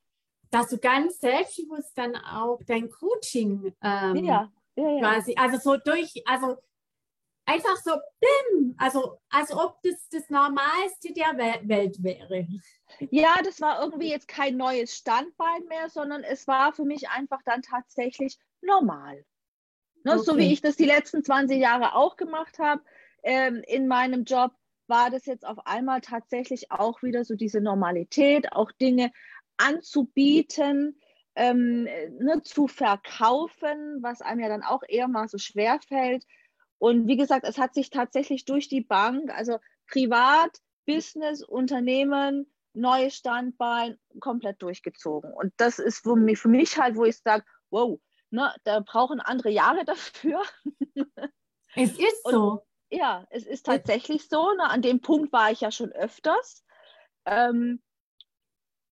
dass 0.50 0.68
du 0.68 0.78
ganz 0.78 1.18
selbstbewusst 1.20 1.96
dann 1.96 2.16
auch 2.16 2.60
dein 2.66 2.90
Coaching 2.90 3.74
ähm, 3.82 4.24
ja, 4.24 4.52
ja, 4.76 4.90
ja. 4.90 4.98
quasi, 5.00 5.34
also 5.36 5.58
so 5.58 5.76
durch, 5.76 6.22
also 6.26 6.56
einfach 7.46 7.76
so, 7.76 7.92
bim, 8.20 8.74
also 8.78 9.18
als 9.30 9.52
ob 9.52 9.80
das 9.82 10.08
das 10.10 10.28
Normalste 10.28 11.12
der 11.12 11.36
Welt 11.36 12.02
wäre. 12.02 12.46
Ja, 13.10 13.36
das 13.44 13.60
war 13.60 13.80
irgendwie 13.82 14.10
jetzt 14.10 14.28
kein 14.28 14.56
neues 14.56 14.94
Standbein 14.94 15.64
mehr, 15.68 15.88
sondern 15.88 16.22
es 16.24 16.46
war 16.46 16.72
für 16.72 16.84
mich 16.84 17.08
einfach 17.08 17.40
dann 17.44 17.62
tatsächlich 17.62 18.38
normal. 18.60 19.24
Ne, 20.04 20.12
okay. 20.12 20.22
So 20.24 20.36
wie 20.36 20.52
ich 20.52 20.60
das 20.60 20.76
die 20.76 20.84
letzten 20.84 21.24
20 21.24 21.58
Jahre 21.58 21.94
auch 21.94 22.16
gemacht 22.16 22.58
habe 22.58 22.82
ähm, 23.22 23.62
in 23.66 23.88
meinem 23.88 24.24
Job, 24.24 24.52
war 24.88 25.10
das 25.10 25.26
jetzt 25.26 25.44
auf 25.44 25.66
einmal 25.66 26.00
tatsächlich 26.00 26.70
auch 26.70 27.02
wieder 27.02 27.24
so 27.24 27.34
diese 27.34 27.60
Normalität, 27.60 28.52
auch 28.52 28.70
Dinge 28.70 29.10
anzubieten, 29.56 31.00
ähm, 31.34 31.84
ne, 31.84 32.42
zu 32.42 32.66
verkaufen, 32.66 34.02
was 34.02 34.22
einem 34.22 34.40
ja 34.40 34.48
dann 34.48 34.62
auch 34.62 34.82
eher 34.88 35.08
mal 35.08 35.28
so 35.28 35.38
schwer 35.38 35.80
fällt. 35.86 36.24
Und 36.78 37.06
wie 37.08 37.16
gesagt, 37.16 37.46
es 37.46 37.58
hat 37.58 37.74
sich 37.74 37.90
tatsächlich 37.90 38.44
durch 38.44 38.68
die 38.68 38.82
Bank, 38.82 39.30
also 39.30 39.58
privat, 39.88 40.50
Business, 40.86 41.42
Unternehmen, 41.42 42.50
neues 42.74 43.16
Standbein, 43.16 43.98
komplett 44.20 44.62
durchgezogen. 44.62 45.32
Und 45.32 45.52
das 45.56 45.78
ist 45.78 46.02
für 46.02 46.16
mich, 46.16 46.38
für 46.38 46.48
mich 46.48 46.78
halt, 46.78 46.96
wo 46.96 47.04
ich 47.04 47.18
sage, 47.18 47.44
wow, 47.70 47.98
ne, 48.30 48.54
da 48.64 48.80
brauchen 48.80 49.20
andere 49.20 49.50
Jahre 49.50 49.84
dafür. 49.84 50.42
Es 51.78 51.90
ist 51.98 52.22
so. 52.24 52.52
Und, 52.52 52.60
ja, 52.88 53.26
es 53.28 53.44
ist 53.44 53.66
tatsächlich 53.66 54.30
so. 54.30 54.54
Ne, 54.54 54.64
an 54.70 54.80
dem 54.80 55.02
Punkt 55.02 55.30
war 55.30 55.50
ich 55.50 55.60
ja 55.60 55.70
schon 55.70 55.92
öfters. 55.92 56.64
Ähm, 57.26 57.82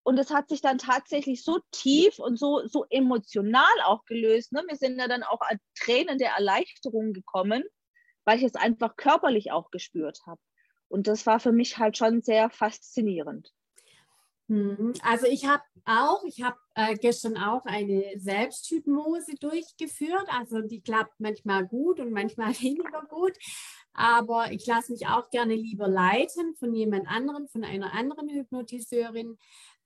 und 0.05 0.19
es 0.19 0.29
hat 0.29 0.49
sich 0.49 0.61
dann 0.61 0.77
tatsächlich 0.77 1.43
so 1.43 1.59
tief 1.71 2.19
und 2.19 2.37
so, 2.37 2.67
so 2.67 2.85
emotional 2.91 3.65
auch 3.85 4.05
gelöst. 4.05 4.53
Ne? 4.53 4.63
Wir 4.67 4.75
sind 4.75 4.99
ja 4.99 5.07
dann 5.07 5.23
auch 5.23 5.41
an 5.41 5.57
Tränen 5.73 6.19
der 6.19 6.33
Erleichterung 6.33 7.11
gekommen, 7.11 7.63
weil 8.23 8.37
ich 8.37 8.43
es 8.43 8.53
einfach 8.53 8.97
körperlich 8.97 9.51
auch 9.51 9.71
gespürt 9.71 10.19
habe. 10.27 10.39
Und 10.89 11.07
das 11.07 11.25
war 11.25 11.39
für 11.39 11.51
mich 11.51 11.79
halt 11.79 11.97
schon 11.97 12.21
sehr 12.21 12.51
faszinierend. 12.51 13.51
Mhm. 14.47 14.93
Also 15.01 15.25
ich 15.25 15.47
habe 15.47 15.63
auch, 15.85 16.23
ich 16.23 16.43
habe 16.43 16.57
äh, 16.75 16.93
gestern 16.95 17.35
auch 17.35 17.65
eine 17.65 18.11
Selbsthypnose 18.17 19.33
durchgeführt. 19.39 20.27
Also 20.27 20.61
die 20.61 20.81
klappt 20.81 21.19
manchmal 21.19 21.65
gut 21.65 21.99
und 21.99 22.11
manchmal 22.11 22.49
weniger 22.61 23.01
gut. 23.09 23.33
Aber 23.93 24.51
ich 24.51 24.67
lasse 24.67 24.91
mich 24.91 25.07
auch 25.07 25.29
gerne 25.31 25.55
lieber 25.55 25.87
leiten 25.87 26.53
von 26.55 26.75
jemand 26.75 27.07
anderem, 27.07 27.47
von 27.47 27.63
einer 27.63 27.93
anderen 27.93 28.29
Hypnotiseurin. 28.29 29.37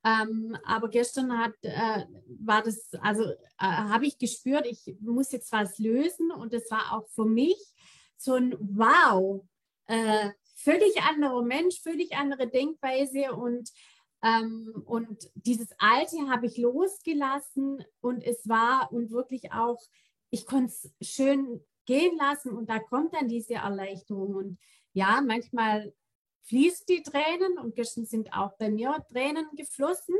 Ähm, 0.03 0.57
aber 0.63 0.89
gestern 0.89 1.37
hat, 1.37 1.53
äh, 1.61 2.05
war 2.39 2.63
das, 2.63 2.89
also 3.01 3.23
äh, 3.23 3.35
habe 3.57 4.05
ich 4.05 4.17
gespürt, 4.17 4.65
ich 4.65 4.95
muss 5.01 5.31
jetzt 5.31 5.51
was 5.51 5.77
lösen 5.77 6.31
und 6.31 6.53
das 6.53 6.71
war 6.71 6.93
auch 6.93 7.07
für 7.09 7.25
mich 7.25 7.57
so 8.17 8.35
ein 8.35 8.55
Wow, 8.59 9.45
äh, 9.87 10.29
völlig 10.55 11.01
anderer 11.03 11.41
Mensch, 11.43 11.81
völlig 11.81 12.15
andere 12.15 12.47
Denkweise 12.47 13.33
und 13.33 13.69
ähm, 14.21 14.83
und 14.85 15.29
dieses 15.35 15.69
Alte 15.77 16.17
habe 16.29 16.47
ich 16.47 16.57
losgelassen 16.57 17.83
und 18.01 18.23
es 18.23 18.47
war 18.47 18.91
und 18.91 19.11
wirklich 19.11 19.51
auch, 19.53 19.79
ich 20.29 20.45
konnte 20.45 20.73
es 20.73 20.91
schön 21.01 21.61
gehen 21.85 22.17
lassen 22.17 22.51
und 22.51 22.69
da 22.69 22.79
kommt 22.79 23.13
dann 23.13 23.29
diese 23.29 23.55
Erleichterung 23.55 24.35
und 24.35 24.59
ja, 24.93 25.21
manchmal 25.25 25.93
fließt 26.43 26.89
die 26.89 27.03
Tränen 27.03 27.57
und 27.59 27.75
gestern 27.75 28.05
sind 28.05 28.33
auch 28.33 28.53
bei 28.57 28.69
mir 28.69 28.95
Tränen 29.11 29.47
geflossen. 29.55 30.15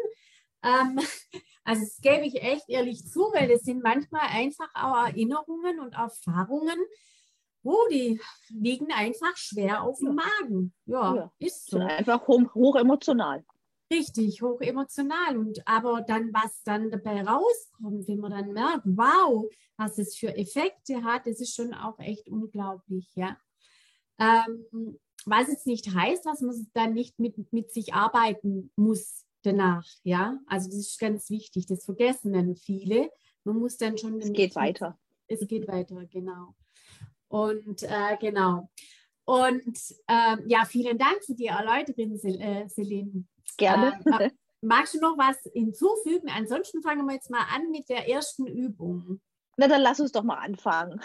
Ähm, 0.64 1.00
also 1.64 1.82
das 1.84 2.02
gebe 2.02 2.26
ich 2.26 2.42
echt 2.42 2.70
ehrlich 2.70 3.06
zu, 3.06 3.22
weil 3.34 3.48
das 3.48 3.62
sind 3.62 3.84
manchmal 3.84 4.28
einfach 4.30 4.70
auch 4.74 5.08
Erinnerungen 5.08 5.80
und 5.80 5.94
Erfahrungen, 5.94 6.80
wo 7.64 7.78
die 7.92 8.22
liegen 8.50 8.92
einfach 8.92 9.36
schwer 9.36 9.84
auf 9.84 10.00
dem 10.00 10.16
Magen. 10.16 10.74
Ja, 10.86 11.16
ja. 11.16 11.32
ist 11.40 11.70
so. 11.70 11.80
Einfach 11.80 12.26
hoch, 12.28 12.54
hoch 12.54 12.76
emotional. 12.76 13.44
Richtig, 13.92 14.42
hoch 14.42 14.62
emotional. 14.62 15.38
Und 15.38 15.68
aber 15.68 16.02
dann, 16.02 16.32
was 16.32 16.62
dann 16.64 16.92
dabei 16.92 17.24
rauskommt, 17.24 18.08
wenn 18.08 18.20
man 18.20 18.32
dann 18.32 18.54
merkt, 18.54 18.84
wow, 18.86 19.46
was 19.78 19.98
es 19.98 20.16
für 20.16 20.36
Effekte 20.36 21.04
hat, 21.04 21.26
das 21.26 21.40
ist 21.40 21.56
schon 21.56 21.74
auch 21.74 21.98
echt 22.00 22.30
unglaublich, 22.30 23.10
ja. 23.16 23.38
Ähm, 24.20 25.00
was 25.30 25.48
jetzt 25.48 25.68
nicht 25.68 25.94
heißt, 25.94 26.26
dass 26.26 26.42
man 26.42 26.68
dann 26.74 26.94
nicht 26.94 27.20
mit, 27.20 27.52
mit 27.54 27.72
sich 27.72 27.94
arbeiten 27.94 28.72
muss 28.76 29.26
danach, 29.44 29.86
ja. 30.04 30.40
Also 30.48 30.68
das 30.68 30.80
ist 30.80 31.00
ganz 31.00 31.30
wichtig, 31.30 31.66
das 31.68 31.86
vergessen 31.86 32.34
dann 32.34 32.56
viele. 32.56 33.10
Man 33.44 33.58
muss 33.58 33.78
dann 33.78 33.98
schon. 33.98 34.20
Es 34.20 34.34
geht 34.34 34.56
weiter. 34.56 34.98
Es 35.28 35.48
geht 35.48 35.68
weiter, 35.68 36.06
genau. 36.06 36.56
Und 37.28 37.84
äh, 37.84 38.18
genau. 38.20 38.70
Und 39.26 39.78
ähm, 40.08 40.44
ja, 40.48 40.66
vielen 40.66 40.98
Dank 40.98 41.24
für 41.24 41.36
die 41.36 41.46
Erläuterung, 41.46 42.20
äh, 42.24 42.68
Celine. 42.68 43.26
Gerne. 43.58 44.00
Äh, 44.20 44.32
magst 44.62 44.96
du 44.96 45.00
noch 45.00 45.18
was 45.18 45.38
hinzufügen? 45.54 46.30
Ansonsten 46.30 46.82
fangen 46.82 47.06
wir 47.06 47.14
jetzt 47.14 47.30
mal 47.30 47.46
an 47.54 47.70
mit 47.70 47.88
der 47.90 48.10
ersten 48.10 48.48
Übung. 48.48 49.22
Na, 49.60 49.68
dann 49.68 49.82
lass 49.82 50.00
uns 50.00 50.14
doch 50.14 50.24
mal 50.24 50.38
anfangen. 50.38 51.02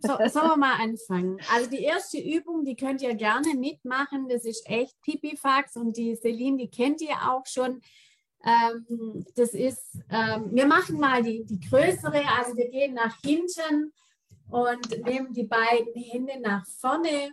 So, 0.00 0.16
sollen 0.28 0.48
wir 0.48 0.56
mal 0.56 0.80
anfangen? 0.80 1.38
Also 1.52 1.68
die 1.68 1.82
erste 1.82 2.18
Übung, 2.18 2.64
die 2.64 2.74
könnt 2.74 3.02
ihr 3.02 3.14
gerne 3.14 3.54
mitmachen. 3.54 4.30
Das 4.30 4.46
ist 4.46 4.66
echt 4.66 4.98
Pipifax 5.02 5.76
und 5.76 5.94
die 5.94 6.16
Celine, 6.16 6.56
die 6.56 6.70
kennt 6.70 7.02
ihr 7.02 7.16
auch 7.30 7.44
schon. 7.44 7.82
Ähm, 8.46 9.26
das 9.36 9.50
ist, 9.50 9.98
ähm, 10.08 10.48
wir 10.52 10.66
machen 10.66 10.98
mal 10.98 11.22
die, 11.22 11.44
die 11.44 11.60
größere, 11.60 12.22
also 12.38 12.56
wir 12.56 12.70
gehen 12.70 12.94
nach 12.94 13.14
hinten 13.22 13.92
und 14.48 15.04
nehmen 15.04 15.34
die 15.34 15.44
beiden 15.44 15.92
Hände 15.94 16.40
nach 16.40 16.64
vorne 16.80 17.32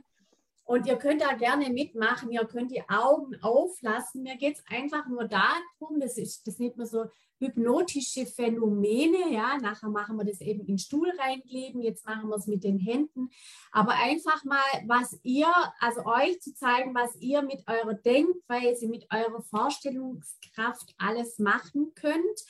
und 0.66 0.88
ihr 0.88 0.98
könnt 0.98 1.22
da 1.22 1.34
gerne 1.34 1.70
mitmachen, 1.70 2.32
ihr 2.32 2.44
könnt 2.46 2.72
die 2.72 2.90
Augen 2.90 3.40
auflassen. 3.42 4.24
Mir 4.24 4.36
geht 4.36 4.58
es 4.58 4.64
einfach 4.68 5.08
nur 5.08 5.26
darum, 5.28 6.00
das, 6.00 6.18
ist, 6.18 6.48
das 6.48 6.58
nennt 6.58 6.76
man 6.76 6.88
so 6.88 7.06
hypnotische 7.38 8.26
Phänomene. 8.26 9.32
Ja, 9.32 9.58
nachher 9.58 9.90
machen 9.90 10.18
wir 10.18 10.26
das 10.26 10.42
eben 10.42 10.62
in 10.62 10.68
den 10.68 10.78
Stuhl 10.80 11.12
reinkleben, 11.20 11.82
jetzt 11.82 12.04
machen 12.08 12.30
wir 12.30 12.36
es 12.38 12.48
mit 12.48 12.64
den 12.64 12.80
Händen. 12.80 13.30
Aber 13.72 13.92
einfach 13.92 14.44
mal, 14.44 14.64
was 14.88 15.20
ihr, 15.22 15.54
also 15.80 16.04
euch 16.06 16.42
zu 16.42 16.56
zeigen, 16.56 16.96
was 16.96 17.16
ihr 17.18 17.44
mit 17.44 17.64
eurer 17.68 17.94
Denkweise, 17.94 18.88
mit 18.88 19.06
eurer 19.14 19.44
Vorstellungskraft 19.44 20.96
alles 20.98 21.38
machen 21.38 21.94
könnt. 21.94 22.42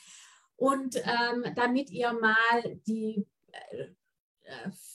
Und 0.56 0.96
ähm, 0.96 1.52
damit 1.54 1.90
ihr 1.90 2.14
mal 2.14 2.80
die 2.86 3.26
äh, 3.52 3.88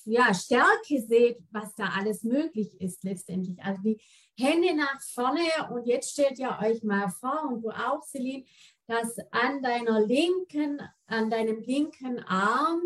ja, 0.06 0.34
Stärke 0.34 1.02
seht, 1.02 1.40
was 1.52 1.74
da 1.76 1.90
alles 1.98 2.24
möglich 2.24 2.80
ist 2.80 3.04
letztendlich. 3.04 3.62
Also 3.64 3.82
die 3.82 4.02
Hände 4.38 4.76
nach 4.76 5.02
vorne 5.14 5.42
und 5.72 5.86
jetzt 5.86 6.12
stellt 6.12 6.40
ihr 6.40 6.58
euch 6.62 6.84
mal 6.84 7.10
vor 7.10 7.50
und 7.50 7.62
du 7.62 7.70
auch, 7.70 8.04
Celine, 8.04 8.46
dass 8.88 9.18
an 9.32 9.62
deiner 9.62 10.02
linken, 10.02 10.82
an 11.08 11.30
deinem 11.30 11.62
linken 11.62 12.20
Arm, 12.26 12.82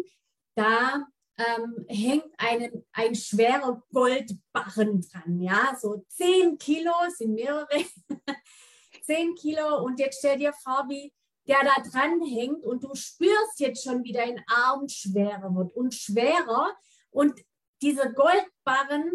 da 0.56 1.06
ähm, 1.38 1.86
hängt 1.88 2.32
einen, 2.38 2.86
ein 2.94 3.16
schwerer 3.16 3.84
Goldbarren 3.92 5.02
dran, 5.02 5.42
ja, 5.42 5.76
so 5.80 6.06
10 6.10 6.58
Kilo 6.58 6.94
sind 7.10 7.34
mehrere, 7.34 7.68
10 9.04 9.36
Kilo 9.36 9.84
und 9.84 10.00
jetzt 10.00 10.20
stell 10.20 10.38
dir 10.38 10.54
vor, 10.54 10.86
wie 10.88 11.14
der 11.48 11.60
da 11.64 11.90
dran 11.90 12.22
hängt 12.24 12.66
und 12.66 12.84
du 12.84 12.96
spürst 12.96 13.60
jetzt 13.60 13.84
schon, 13.84 14.04
wie 14.04 14.14
dein 14.14 14.44
Arm 14.48 14.88
schwerer 14.88 15.54
wird 15.56 15.76
und 15.76 15.94
schwerer. 15.94 16.76
Und 17.12 17.40
dieser 17.82 18.12
Goldbarren, 18.12 19.12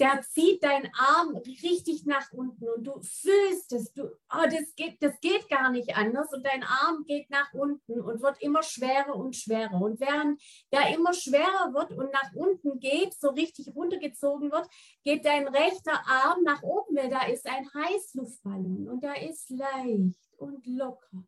der 0.00 0.22
zieht 0.22 0.64
deinen 0.64 0.90
Arm 0.94 1.36
richtig 1.36 2.04
nach 2.04 2.32
unten 2.32 2.68
und 2.68 2.84
du 2.84 3.00
fühlst 3.00 3.72
es, 3.72 3.92
du, 3.92 4.04
oh, 4.04 4.44
das, 4.44 4.74
geht, 4.74 5.00
das 5.00 5.20
geht 5.20 5.48
gar 5.48 5.70
nicht 5.70 5.96
anders 5.96 6.32
und 6.32 6.44
dein 6.44 6.64
Arm 6.64 7.04
geht 7.04 7.30
nach 7.30 7.52
unten 7.52 8.00
und 8.00 8.20
wird 8.20 8.42
immer 8.42 8.62
schwerer 8.64 9.14
und 9.14 9.36
schwerer. 9.36 9.80
Und 9.80 10.00
während 10.00 10.42
der 10.72 10.92
immer 10.92 11.12
schwerer 11.12 11.72
wird 11.74 11.92
und 11.92 12.12
nach 12.12 12.34
unten 12.34 12.80
geht, 12.80 13.14
so 13.14 13.30
richtig 13.30 13.72
runtergezogen 13.74 14.50
wird, 14.50 14.68
geht 15.04 15.24
dein 15.24 15.46
rechter 15.46 16.02
Arm 16.06 16.42
nach 16.42 16.62
oben, 16.62 16.96
weil 16.96 17.10
da 17.10 17.26
ist 17.26 17.46
ein 17.46 17.68
Heißluftballon 17.72 18.88
und 18.88 19.04
der 19.04 19.30
ist 19.30 19.48
leicht 19.50 20.18
und 20.38 20.66
locker 20.66 21.24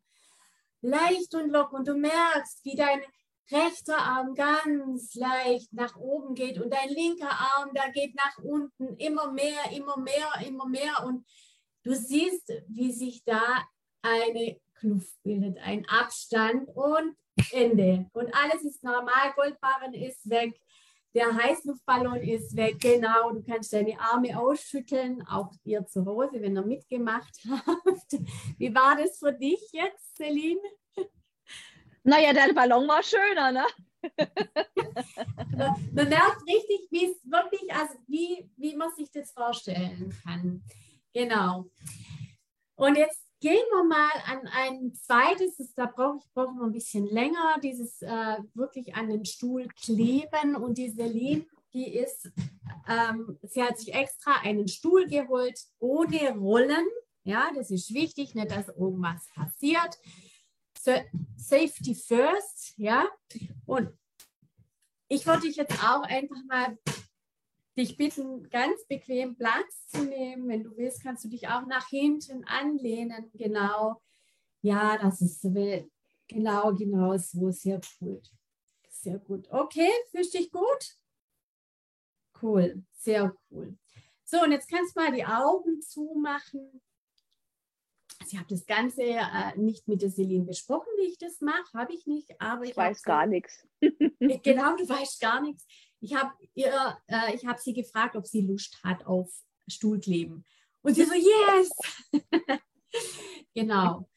leicht 0.81 1.33
und 1.35 1.49
locker 1.49 1.77
und 1.77 1.87
du 1.87 1.95
merkst, 1.95 2.63
wie 2.63 2.75
dein 2.75 3.01
rechter 3.51 3.97
Arm 3.97 4.35
ganz 4.35 5.15
leicht 5.15 5.71
nach 5.73 5.95
oben 5.95 6.35
geht 6.35 6.59
und 6.59 6.73
dein 6.73 6.89
linker 6.89 7.31
Arm, 7.31 7.71
da 7.73 7.89
geht 7.89 8.15
nach 8.15 8.37
unten 8.43 8.95
immer 8.97 9.31
mehr, 9.31 9.71
immer 9.71 9.97
mehr, 9.97 10.45
immer 10.45 10.67
mehr 10.67 11.05
und 11.05 11.25
du 11.83 11.95
siehst, 11.95 12.51
wie 12.67 12.91
sich 12.91 13.23
da 13.23 13.41
eine 14.01 14.59
Kluft 14.75 15.21
bildet, 15.23 15.57
ein 15.59 15.87
Abstand 15.87 16.69
und 16.75 17.15
Ende. 17.51 18.09
Und 18.13 18.33
alles 18.35 18.63
ist 18.63 18.83
normal, 18.83 19.33
Goldbarren 19.35 19.93
ist 19.93 20.29
weg, 20.29 20.59
der 21.17 21.35
Heißluftballon 21.35 22.21
ist 22.21 22.55
weg, 22.55 22.79
genau. 22.79 23.31
Du 23.31 23.41
kannst 23.41 23.73
deine 23.73 23.99
Arme 23.99 24.39
ausschütteln, 24.39 25.25
auch 25.27 25.51
ihr 25.63 25.83
zu 25.87 26.05
Hause, 26.05 26.39
wenn 26.41 26.55
ihr 26.55 26.61
mitgemacht 26.61 27.33
habt. 27.49 28.13
Wie 28.59 28.73
war 28.73 28.95
das 28.95 29.17
für 29.17 29.33
dich 29.33 29.59
jetzt, 29.71 30.15
Celine? 30.15 30.61
Naja, 32.03 32.33
der 32.33 32.53
Ballon 32.53 32.87
war 32.87 33.01
schöner, 33.01 33.51
ne? 33.51 33.65
Man 35.91 36.07
merkt 36.07 36.43
richtig, 36.47 36.87
wie 36.91 37.05
es 37.05 37.17
wirklich, 37.25 37.73
also 37.73 37.95
wie, 38.07 38.49
wie 38.55 38.75
man 38.75 38.93
sich 38.95 39.09
das 39.11 39.31
vorstellen 39.31 40.15
kann. 40.23 40.63
Genau. 41.13 41.65
Und 42.75 42.95
jetzt 42.95 43.26
gehen 43.39 43.65
wir 43.71 43.83
mal 43.83 44.11
an 44.25 44.47
ein 44.51 44.93
zweites, 44.95 45.57
das, 45.57 45.73
da 45.73 45.85
brauche 45.85 46.17
ich 46.17 46.33
brauche 46.33 46.63
ein 46.63 46.71
bisschen 46.71 47.05
länger, 47.05 47.59
dieses 47.61 48.01
äh, 48.01 48.37
wirklich 48.53 48.95
an 48.95 49.09
den 49.09 49.25
Stuhl 49.25 49.67
kleben. 49.67 50.55
Und 50.55 50.77
die 50.77 50.89
Celine, 50.89 51.45
die 51.73 51.95
ist, 51.95 52.31
ähm, 52.87 53.37
sie 53.43 53.63
hat 53.63 53.77
sich 53.77 53.93
extra 53.93 54.41
einen 54.41 54.67
Stuhl 54.67 55.07
geholt 55.07 55.59
ohne 55.79 56.35
Rollen. 56.37 56.87
Ja, 57.23 57.51
das 57.55 57.71
ist 57.71 57.93
wichtig, 57.93 58.35
nicht, 58.35 58.51
dass 58.51 58.69
irgendwas 58.69 59.27
passiert. 59.35 59.97
So, 60.79 60.93
safety 61.35 61.93
first, 61.93 62.73
ja. 62.77 63.07
Und 63.65 63.89
ich 65.09 65.25
würde 65.25 65.41
dich 65.41 65.57
jetzt 65.57 65.83
auch 65.83 66.03
einfach 66.03 66.43
mal 66.47 66.77
dich 67.77 67.95
bitten, 67.95 68.49
ganz 68.49 68.85
bequem 68.87 69.35
Platz 69.35 69.87
zu 69.87 70.03
nehmen. 70.03 70.47
Wenn 70.47 70.63
du 70.63 70.75
willst, 70.75 71.03
kannst 71.03 71.23
du 71.23 71.29
dich 71.29 71.47
auch 71.47 71.65
nach 71.67 71.87
hinten 71.89 72.43
anlehnen. 72.45 73.29
Genau. 73.33 74.01
Ja, 74.61 74.97
das 74.97 75.21
ist 75.21 75.41
so. 75.41 75.53
Genau, 76.27 76.73
genau 76.73 77.17
so. 77.17 77.51
Sehr 77.51 77.79
cool. 78.01 78.21
Sehr 78.89 79.19
gut. 79.19 79.47
Okay, 79.51 79.89
fühlst 80.11 80.33
dich 80.33 80.51
gut? 80.51 80.97
Cool. 82.41 82.83
Sehr 82.91 83.35
cool. 83.49 83.77
So, 84.23 84.41
und 84.43 84.51
jetzt 84.51 84.69
kannst 84.69 84.95
du 84.95 84.99
mal 84.99 85.13
die 85.13 85.25
Augen 85.25 85.81
zumachen. 85.81 86.81
Also 88.19 88.33
ich 88.33 88.37
habe 88.37 88.49
das 88.49 88.65
Ganze 88.65 89.03
äh, 89.03 89.57
nicht 89.57 89.87
mit 89.87 90.01
der 90.01 90.09
Celine 90.09 90.43
besprochen, 90.43 90.89
wie 90.97 91.07
ich 91.07 91.17
das 91.17 91.39
mache, 91.39 91.71
habe 91.73 91.93
ich 91.93 92.07
nicht, 92.07 92.41
aber 92.41 92.63
ich, 92.63 92.71
ich 92.71 92.77
weiß 92.77 93.03
gar 93.03 93.27
nichts. 93.27 93.65
genau, 93.79 94.75
du 94.75 94.89
weißt 94.89 95.21
gar 95.21 95.41
nichts. 95.41 95.65
Ich 95.99 96.15
habe 96.15 96.31
äh, 96.55 97.35
ich 97.35 97.45
sie 97.59 97.73
gefragt, 97.73 98.15
ob 98.15 98.27
sie 98.27 98.41
Lust 98.41 98.81
hat 98.83 99.05
auf 99.05 99.31
Stuhlkleben. 99.67 100.45
Und 100.81 100.93
sie 100.93 101.03
so, 101.03 101.13
yes! 101.13 101.69
genau. 103.53 104.07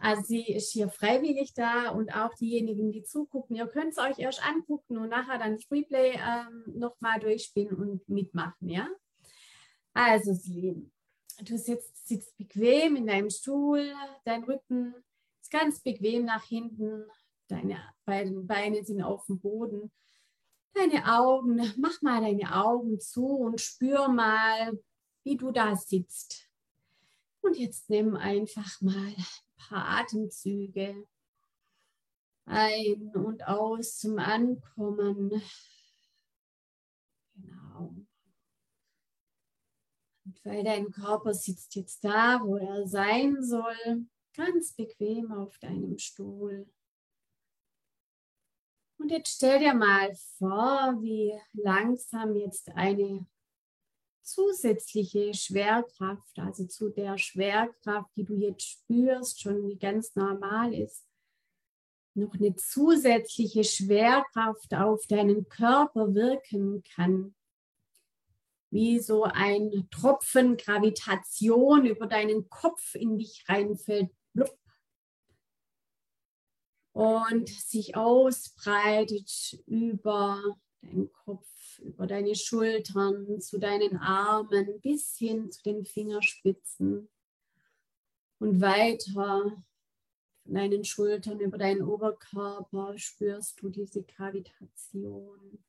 Also 0.00 0.22
sie 0.22 0.42
ist 0.42 0.72
hier 0.72 0.88
freiwillig 0.88 1.54
da 1.54 1.90
und 1.90 2.14
auch 2.14 2.34
diejenigen, 2.34 2.92
die 2.92 3.02
zugucken, 3.02 3.56
ihr 3.56 3.66
könnt 3.66 3.92
es 3.92 3.98
euch 3.98 4.18
erst 4.18 4.44
angucken 4.44 4.96
und 4.98 5.08
nachher 5.08 5.38
dann 5.38 5.56
das 5.56 5.70
Replay 5.70 6.12
ähm, 6.12 6.64
nochmal 6.78 7.18
durchspielen 7.18 7.74
und 7.74 8.08
mitmachen, 8.08 8.68
ja? 8.68 8.88
Also 9.94 10.34
Celine, 10.34 10.88
du 11.42 11.58
sitzt, 11.58 12.06
sitzt 12.06 12.36
bequem 12.36 12.94
in 12.94 13.06
deinem 13.06 13.30
Stuhl, 13.30 13.92
dein 14.24 14.44
Rücken 14.44 14.94
ist 15.40 15.50
ganz 15.50 15.80
bequem 15.80 16.24
nach 16.24 16.44
hinten, 16.44 17.04
deine 17.48 17.80
beiden 18.04 18.46
Beine 18.46 18.84
sind 18.84 19.02
auf 19.02 19.26
dem 19.26 19.40
Boden 19.40 19.90
deine 20.78 21.18
Augen, 21.18 21.74
mach 21.76 22.00
mal 22.02 22.20
deine 22.20 22.54
Augen 22.54 23.00
zu 23.00 23.26
und 23.26 23.60
spür 23.60 24.08
mal, 24.08 24.78
wie 25.24 25.36
du 25.36 25.50
da 25.50 25.76
sitzt. 25.76 26.48
Und 27.40 27.56
jetzt 27.56 27.88
nimm 27.90 28.16
einfach 28.16 28.80
mal 28.80 29.06
ein 29.06 29.26
paar 29.56 30.00
Atemzüge 30.00 31.06
ein 32.48 33.12
und 33.14 33.46
aus 33.46 33.98
zum 33.98 34.18
Ankommen. 34.18 35.42
Genau. 37.34 37.94
Und 40.24 40.44
weil 40.44 40.64
dein 40.64 40.90
Körper 40.90 41.34
sitzt 41.34 41.74
jetzt 41.74 42.02
da, 42.04 42.40
wo 42.42 42.56
er 42.56 42.86
sein 42.86 43.42
soll, 43.42 44.06
ganz 44.34 44.74
bequem 44.74 45.32
auf 45.32 45.58
deinem 45.58 45.98
Stuhl. 45.98 46.66
Und 48.98 49.10
jetzt 49.10 49.36
stell 49.36 49.60
dir 49.60 49.74
mal 49.74 50.12
vor, 50.38 50.96
wie 51.00 51.32
langsam 51.52 52.34
jetzt 52.34 52.68
eine 52.70 53.26
zusätzliche 54.22 55.32
Schwerkraft, 55.32 56.38
also 56.38 56.66
zu 56.66 56.90
der 56.90 57.16
Schwerkraft, 57.16 58.10
die 58.16 58.24
du 58.24 58.34
jetzt 58.34 58.64
spürst, 58.64 59.40
schon 59.40 59.66
wie 59.68 59.78
ganz 59.78 60.14
normal 60.16 60.74
ist, 60.74 61.06
noch 62.14 62.34
eine 62.34 62.54
zusätzliche 62.56 63.62
Schwerkraft 63.64 64.74
auf 64.74 65.06
deinen 65.06 65.48
Körper 65.48 66.14
wirken 66.14 66.82
kann. 66.94 67.34
Wie 68.70 68.98
so 68.98 69.22
ein 69.22 69.88
Tropfen 69.90 70.56
Gravitation 70.56 71.86
über 71.86 72.06
deinen 72.06 72.50
Kopf 72.50 72.94
in 72.96 73.16
dich 73.16 73.44
reinfällt. 73.48 74.10
Blub. 74.34 74.50
Und 76.98 77.48
sich 77.48 77.94
ausbreitet 77.94 79.62
über 79.66 80.42
deinen 80.82 81.12
Kopf 81.12 81.46
über 81.78 82.08
deine 82.08 82.34
Schultern, 82.34 83.40
zu 83.40 83.58
deinen 83.58 83.98
Armen 83.98 84.80
bis 84.80 85.16
hin 85.16 85.48
zu 85.52 85.62
den 85.62 85.84
Fingerspitzen 85.84 87.08
und 88.40 88.60
weiter 88.60 89.64
von 90.42 90.54
deinen 90.54 90.84
Schultern 90.84 91.38
über 91.38 91.56
deinen 91.56 91.82
Oberkörper 91.82 92.98
spürst 92.98 93.62
du 93.62 93.68
diese 93.68 94.02
Gravitation. 94.02 95.62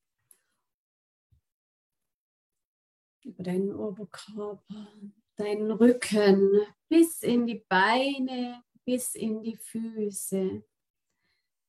Über 3.24 3.44
deinen 3.44 3.76
Oberkörper, 3.76 4.88
deinen 5.36 5.70
Rücken 5.72 6.62
bis 6.88 7.22
in 7.22 7.46
die 7.46 7.64
Beine, 7.68 8.64
bis 8.84 9.14
in 9.14 9.44
die 9.44 9.58
Füße. 9.58 10.64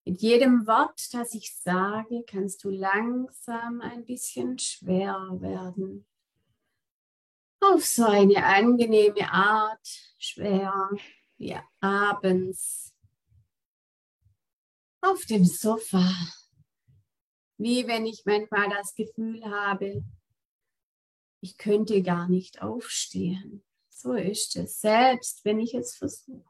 Mit 0.05 0.23
jedem 0.23 0.67
Wort, 0.67 1.13
das 1.13 1.35
ich 1.35 1.55
sage, 1.55 2.25
kannst 2.27 2.65
du 2.65 2.71
langsam 2.71 3.81
ein 3.81 4.05
bisschen 4.05 4.59
schwer 4.59 5.15
werden. 5.41 6.07
Auf 7.61 7.85
so 7.85 8.07
eine 8.07 8.45
angenehme 8.45 9.31
Art, 9.31 9.87
schwer 10.19 10.89
wie 11.37 11.57
abends 11.81 12.95
auf 15.03 15.25
dem 15.27 15.45
Sofa. 15.45 16.11
Wie 17.59 17.87
wenn 17.87 18.07
ich 18.07 18.25
manchmal 18.25 18.71
das 18.71 18.95
Gefühl 18.95 19.45
habe, 19.45 20.03
ich 21.43 21.57
könnte 21.57 22.03
gar 22.03 22.29
nicht 22.29 22.63
aufstehen. 22.63 23.65
So 23.89 24.15
ist 24.15 24.57
es, 24.57 24.81
selbst 24.81 25.45
wenn 25.45 25.61
ich 25.61 25.75
es 25.75 25.95
versuche. 25.95 26.45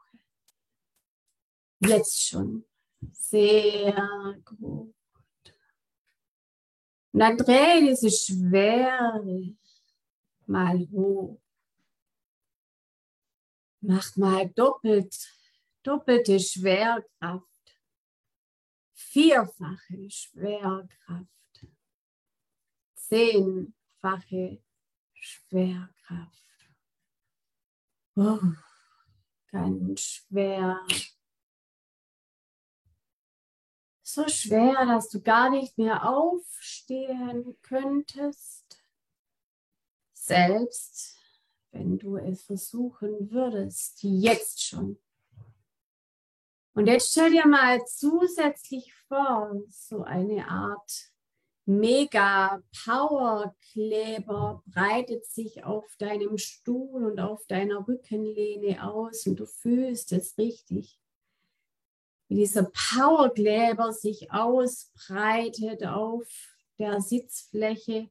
Jetzt 1.79 2.21
schon. 2.27 2.65
Sehr 3.11 4.37
gut. 4.45 4.93
Und 7.13 7.19
dann 7.19 7.37
dreh 7.37 7.81
diese 7.81 8.09
Schwere 8.09 9.55
mal 10.45 10.79
hoch. 10.91 11.41
Macht 13.81 14.17
mal 14.17 14.49
doppelt, 14.49 15.15
doppelte 15.83 16.39
Schwerkraft. 16.39 17.47
Vierfache 18.93 20.09
Schwerkraft. 20.09 21.27
Zehnfache 22.93 24.61
Schwerkraft. 25.13 26.41
Oh, 28.15 28.39
ganz 29.51 30.01
schwer 30.01 30.85
so 34.13 34.27
schwer, 34.27 34.85
dass 34.85 35.09
du 35.09 35.21
gar 35.21 35.49
nicht 35.49 35.77
mehr 35.77 36.07
aufstehen 36.09 37.57
könntest, 37.61 38.81
selbst 40.13 41.17
wenn 41.71 41.97
du 41.97 42.17
es 42.17 42.43
versuchen 42.43 43.31
würdest, 43.31 43.99
jetzt 44.03 44.63
schon. 44.63 44.99
Und 46.73 46.87
jetzt 46.87 47.11
stell 47.11 47.31
dir 47.31 47.47
mal 47.47 47.83
zusätzlich 47.85 48.93
vor, 49.07 49.61
so 49.69 50.03
eine 50.03 50.47
Art 50.47 51.11
Mega 51.65 52.61
Power 52.83 53.55
Kleber 53.71 54.63
breitet 54.65 55.25
sich 55.25 55.63
auf 55.63 55.85
deinem 55.97 56.37
Stuhl 56.37 57.05
und 57.05 57.19
auf 57.19 57.45
deiner 57.47 57.87
Rückenlehne 57.87 58.83
aus 58.83 59.27
und 59.27 59.39
du 59.39 59.45
fühlst 59.45 60.11
es 60.11 60.37
richtig 60.37 60.99
wie 62.31 62.35
dieser 62.35 62.63
Powerkleber 62.63 63.91
sich 63.91 64.31
ausbreitet 64.31 65.85
auf 65.85 66.25
der 66.79 67.01
Sitzfläche 67.01 68.09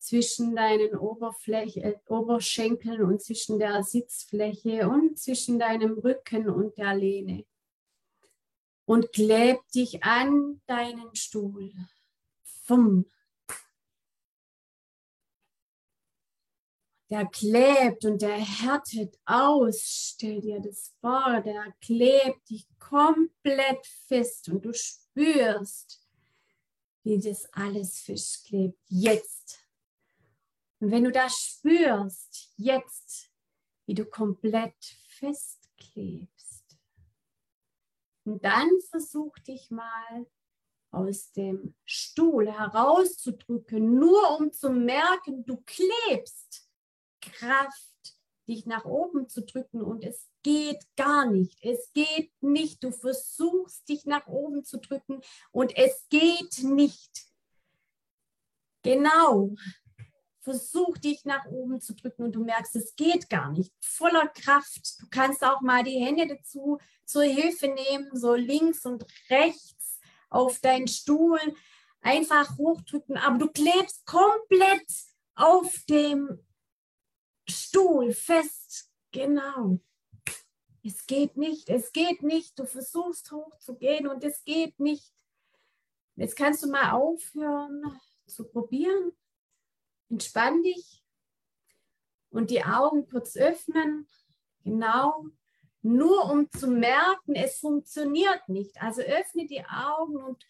zwischen 0.00 0.56
deinen 0.56 0.90
äh, 0.90 1.94
Oberschenkeln 2.08 3.02
und 3.04 3.22
zwischen 3.22 3.60
der 3.60 3.84
Sitzfläche 3.84 4.88
und 4.88 5.20
zwischen 5.20 5.60
deinem 5.60 6.00
Rücken 6.00 6.50
und 6.50 6.76
der 6.76 6.96
Lehne. 6.96 7.46
Und 8.86 9.12
klebt 9.12 9.72
dich 9.72 10.02
an 10.02 10.60
deinen 10.66 11.14
Stuhl. 11.14 11.72
Fumm. 12.42 13.06
Der 17.12 17.26
klebt 17.26 18.06
und 18.06 18.22
der 18.22 18.38
härtet 18.38 19.18
aus. 19.26 19.82
Stell 20.14 20.40
dir 20.40 20.60
das 20.60 20.94
vor, 21.00 21.42
der 21.42 21.74
klebt 21.82 22.48
dich 22.48 22.66
komplett 22.78 23.86
fest 24.08 24.48
und 24.48 24.64
du 24.64 24.72
spürst, 24.72 26.08
wie 27.02 27.20
das 27.20 27.52
alles 27.52 28.00
festklebt. 28.00 28.78
Jetzt. 28.88 29.58
Und 30.80 30.90
wenn 30.90 31.04
du 31.04 31.12
das 31.12 31.34
spürst, 31.34 32.54
jetzt, 32.56 33.30
wie 33.84 33.94
du 33.94 34.06
komplett 34.06 34.82
festklebst. 35.08 36.78
Und 38.24 38.42
dann 38.42 38.70
versuch 38.88 39.38
dich 39.40 39.70
mal 39.70 40.26
aus 40.90 41.30
dem 41.32 41.74
Stuhl 41.84 42.50
herauszudrücken, 42.50 43.98
nur 43.98 44.38
um 44.38 44.50
zu 44.50 44.70
merken, 44.70 45.44
du 45.44 45.62
klebst. 45.66 46.71
Kraft, 47.22 47.92
dich 48.48 48.66
nach 48.66 48.84
oben 48.84 49.28
zu 49.28 49.42
drücken 49.42 49.82
und 49.82 50.04
es 50.04 50.28
geht 50.42 50.84
gar 50.96 51.26
nicht. 51.26 51.58
Es 51.62 51.92
geht 51.92 52.32
nicht. 52.42 52.82
Du 52.82 52.90
versuchst 52.90 53.88
dich 53.88 54.04
nach 54.04 54.26
oben 54.26 54.64
zu 54.64 54.78
drücken 54.78 55.20
und 55.52 55.76
es 55.76 56.06
geht 56.08 56.62
nicht. 56.62 57.26
Genau. 58.82 59.54
Versuch 60.40 60.98
dich 60.98 61.24
nach 61.24 61.46
oben 61.46 61.80
zu 61.80 61.94
drücken 61.94 62.24
und 62.24 62.32
du 62.32 62.44
merkst, 62.44 62.74
es 62.74 62.96
geht 62.96 63.30
gar 63.30 63.52
nicht. 63.52 63.72
Voller 63.80 64.26
Kraft. 64.26 65.00
Du 65.00 65.06
kannst 65.08 65.44
auch 65.44 65.60
mal 65.60 65.84
die 65.84 66.00
Hände 66.04 66.26
dazu 66.26 66.78
zur 67.04 67.22
Hilfe 67.22 67.68
nehmen, 67.68 68.10
so 68.12 68.34
links 68.34 68.84
und 68.84 69.06
rechts 69.30 70.00
auf 70.30 70.58
deinen 70.58 70.88
Stuhl. 70.88 71.38
Einfach 72.00 72.58
hochdrücken, 72.58 73.16
aber 73.16 73.38
du 73.38 73.48
klebst 73.52 74.04
komplett 74.04 74.88
auf 75.36 75.72
dem 75.88 76.44
Stuhl 77.52 78.12
fest. 78.12 78.90
Genau. 79.12 79.78
Es 80.84 81.06
geht 81.06 81.36
nicht, 81.36 81.68
es 81.68 81.92
geht 81.92 82.22
nicht. 82.22 82.58
Du 82.58 82.66
versuchst 82.66 83.30
hochzugehen 83.30 84.08
und 84.08 84.24
es 84.24 84.44
geht 84.44 84.80
nicht. 84.80 85.12
Jetzt 86.16 86.36
kannst 86.36 86.64
du 86.64 86.68
mal 86.68 86.90
aufhören 86.90 88.00
zu 88.26 88.44
probieren. 88.48 89.12
Entspann 90.10 90.62
dich 90.62 91.04
und 92.30 92.50
die 92.50 92.64
Augen 92.64 93.08
kurz 93.08 93.36
öffnen. 93.36 94.08
Genau. 94.64 95.26
Nur 95.82 96.30
um 96.30 96.50
zu 96.50 96.66
merken, 96.66 97.34
es 97.34 97.58
funktioniert 97.58 98.48
nicht. 98.48 98.80
Also 98.80 99.02
öffne 99.02 99.46
die 99.46 99.64
Augen 99.64 100.16
und 100.16 100.44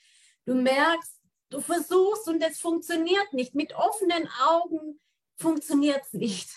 du 0.44 0.54
merkst, 0.54 1.20
du 1.50 1.60
versuchst 1.60 2.28
und 2.28 2.42
es 2.42 2.58
funktioniert 2.58 3.32
nicht. 3.32 3.54
Mit 3.54 3.74
offenen 3.74 4.28
Augen 4.40 5.00
funktioniert 5.36 6.02
es 6.04 6.12
nicht 6.12 6.50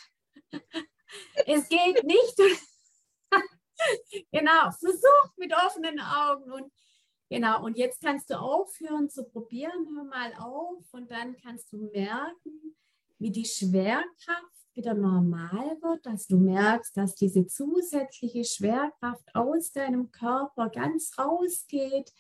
es 1.45 1.69
geht 1.69 2.03
nicht. 2.03 2.37
genau, 4.31 4.71
versuch 4.71 5.37
mit 5.37 5.53
offenen 5.53 5.99
Augen 5.99 6.51
und 6.51 6.71
genau, 7.29 7.63
und 7.63 7.77
jetzt 7.77 8.01
kannst 8.01 8.29
du 8.29 8.39
aufhören 8.39 9.09
zu 9.09 9.23
probieren, 9.25 9.87
hör 9.95 10.03
mal 10.03 10.33
auf 10.39 10.83
und 10.91 11.11
dann 11.11 11.35
kannst 11.37 11.71
du 11.71 11.77
merken, 11.93 12.75
wie 13.19 13.31
die 13.31 13.45
Schwerkraft 13.45 14.55
wieder 14.73 14.93
normal 14.93 15.77
wird, 15.81 16.05
dass 16.05 16.27
du 16.27 16.37
merkst, 16.37 16.97
dass 16.97 17.15
diese 17.15 17.47
zusätzliche 17.47 18.43
Schwerkraft 18.43 19.23
aus 19.33 19.71
deinem 19.71 20.11
Körper 20.11 20.69
ganz 20.69 21.17
rausgeht 21.17 22.11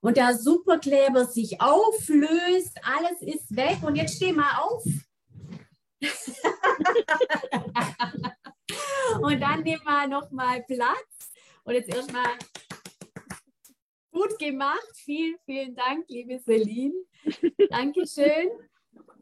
und 0.00 0.16
der 0.16 0.36
Superkleber 0.36 1.26
sich 1.26 1.60
auflöst, 1.60 2.78
alles 2.84 3.20
ist 3.22 3.54
weg 3.56 3.78
und 3.82 3.96
jetzt 3.96 4.16
steh 4.16 4.32
mal 4.32 4.62
auf. 4.62 4.84
und 9.20 9.40
dann 9.40 9.62
nehmen 9.62 9.82
wir 9.84 10.06
nochmal 10.06 10.62
Platz 10.62 11.32
Und 11.64 11.74
jetzt 11.74 11.88
erstmal 11.88 12.38
gut 14.12 14.38
gemacht. 14.38 14.92
Vielen, 14.94 15.36
vielen 15.44 15.74
Dank, 15.74 16.04
liebe 16.08 16.38
Celine. 16.38 16.94
Dankeschön, 17.70 18.50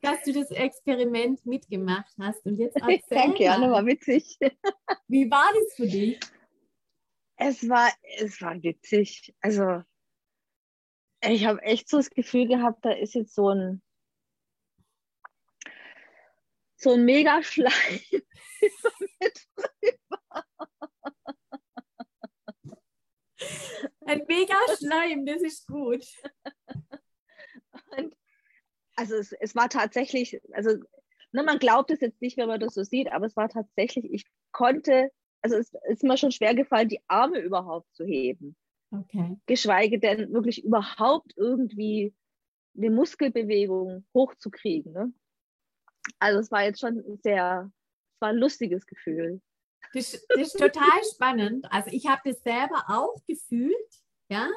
dass 0.02 0.22
du 0.22 0.32
das 0.32 0.50
Experiment 0.50 1.44
mitgemacht 1.46 2.12
hast. 2.18 2.44
Und 2.44 2.56
jetzt 2.56 2.76
erzähl 2.76 3.00
Danke, 3.10 3.44
ja, 3.44 3.60
war 3.60 3.86
witzig. 3.86 4.36
Wie 5.08 5.30
war 5.30 5.48
das 5.54 5.74
für 5.76 5.86
dich? 5.86 6.20
Es 7.36 7.68
war, 7.68 7.90
es 8.18 8.40
war 8.40 8.62
witzig. 8.62 9.34
Also, 9.40 9.82
ich 11.22 11.46
habe 11.46 11.62
echt 11.62 11.88
so 11.88 11.96
das 11.96 12.10
Gefühl 12.10 12.48
gehabt, 12.48 12.84
da 12.84 12.92
ist 12.92 13.14
jetzt 13.14 13.34
so 13.34 13.50
ein 13.50 13.82
so 16.76 16.92
ein 16.92 17.04
Megaschleim 17.04 17.72
mit 19.20 19.46
drüber. 19.56 20.44
Ein 24.06 24.22
Megaschleim, 24.26 25.26
das 25.26 25.42
ist 25.42 25.66
gut. 25.66 26.04
Und 27.96 28.14
also 28.94 29.16
es, 29.16 29.32
es 29.32 29.54
war 29.54 29.68
tatsächlich, 29.68 30.40
also 30.52 30.70
ne, 31.32 31.42
man 31.42 31.58
glaubt 31.58 31.90
es 31.90 32.00
jetzt 32.00 32.20
nicht, 32.22 32.36
wenn 32.36 32.48
man 32.48 32.60
das 32.60 32.74
so 32.74 32.82
sieht, 32.82 33.12
aber 33.12 33.26
es 33.26 33.36
war 33.36 33.48
tatsächlich, 33.48 34.10
ich 34.10 34.24
konnte, 34.52 35.10
also 35.42 35.56
es 35.56 35.72
ist 35.88 36.02
mir 36.02 36.16
schon 36.16 36.32
schwer 36.32 36.54
gefallen, 36.54 36.88
die 36.88 37.02
Arme 37.08 37.38
überhaupt 37.40 37.94
zu 37.94 38.04
heben. 38.04 38.56
Okay. 38.90 39.36
Geschweige 39.46 39.98
denn 39.98 40.32
wirklich 40.32 40.64
überhaupt 40.64 41.34
irgendwie 41.36 42.14
eine 42.76 42.90
Muskelbewegung 42.90 44.06
hochzukriegen. 44.14 44.92
Ne? 44.92 45.12
Also 46.18 46.40
es 46.40 46.50
war 46.50 46.64
jetzt 46.64 46.80
schon 46.80 47.02
sehr, 47.22 47.70
es 48.14 48.20
war 48.20 48.30
ein 48.30 48.36
lustiges 48.36 48.86
Gefühl. 48.86 49.40
Das, 49.94 50.12
das 50.28 50.38
ist 50.38 50.58
total 50.58 51.00
spannend. 51.14 51.66
Also 51.70 51.90
ich 51.90 52.06
habe 52.06 52.20
das 52.24 52.42
selber 52.42 52.84
auch 52.88 53.16
gefühlt, 53.26 53.74
ja. 54.28 54.48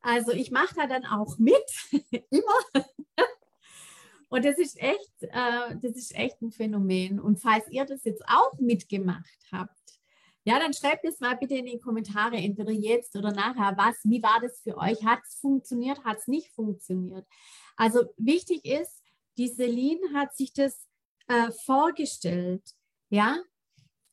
Also 0.00 0.32
ich 0.32 0.50
mache 0.50 0.74
da 0.76 0.86
dann 0.86 1.04
auch 1.04 1.38
mit, 1.38 1.64
immer. 2.30 2.86
Und 4.28 4.44
das 4.44 4.58
ist 4.58 4.80
echt, 4.80 5.22
äh, 5.22 5.76
das 5.80 5.92
ist 5.96 6.14
echt 6.14 6.42
ein 6.42 6.50
Phänomen. 6.50 7.20
Und 7.20 7.40
falls 7.40 7.68
ihr 7.70 7.84
das 7.84 8.04
jetzt 8.04 8.24
auch 8.28 8.58
mitgemacht 8.58 9.38
habt, 9.52 9.76
ja, 10.44 10.60
dann 10.60 10.72
schreibt 10.72 11.04
es 11.04 11.18
mal 11.18 11.36
bitte 11.36 11.56
in 11.56 11.66
die 11.66 11.80
Kommentare, 11.80 12.36
entweder 12.36 12.70
jetzt 12.70 13.16
oder 13.16 13.32
nachher, 13.32 13.76
was, 13.76 13.96
wie 14.04 14.22
war 14.22 14.38
das 14.40 14.60
für 14.60 14.76
euch? 14.78 15.04
Hat 15.04 15.20
es 15.26 15.34
funktioniert, 15.40 16.04
hat 16.04 16.18
es 16.18 16.28
nicht 16.28 16.52
funktioniert? 16.54 17.26
Also 17.76 18.04
wichtig 18.16 18.64
ist, 18.64 19.02
die 19.36 19.48
Celine 19.48 20.12
hat 20.14 20.36
sich 20.36 20.52
das 20.52 20.86
äh, 21.28 21.50
vorgestellt, 21.50 22.62
ja, 23.10 23.38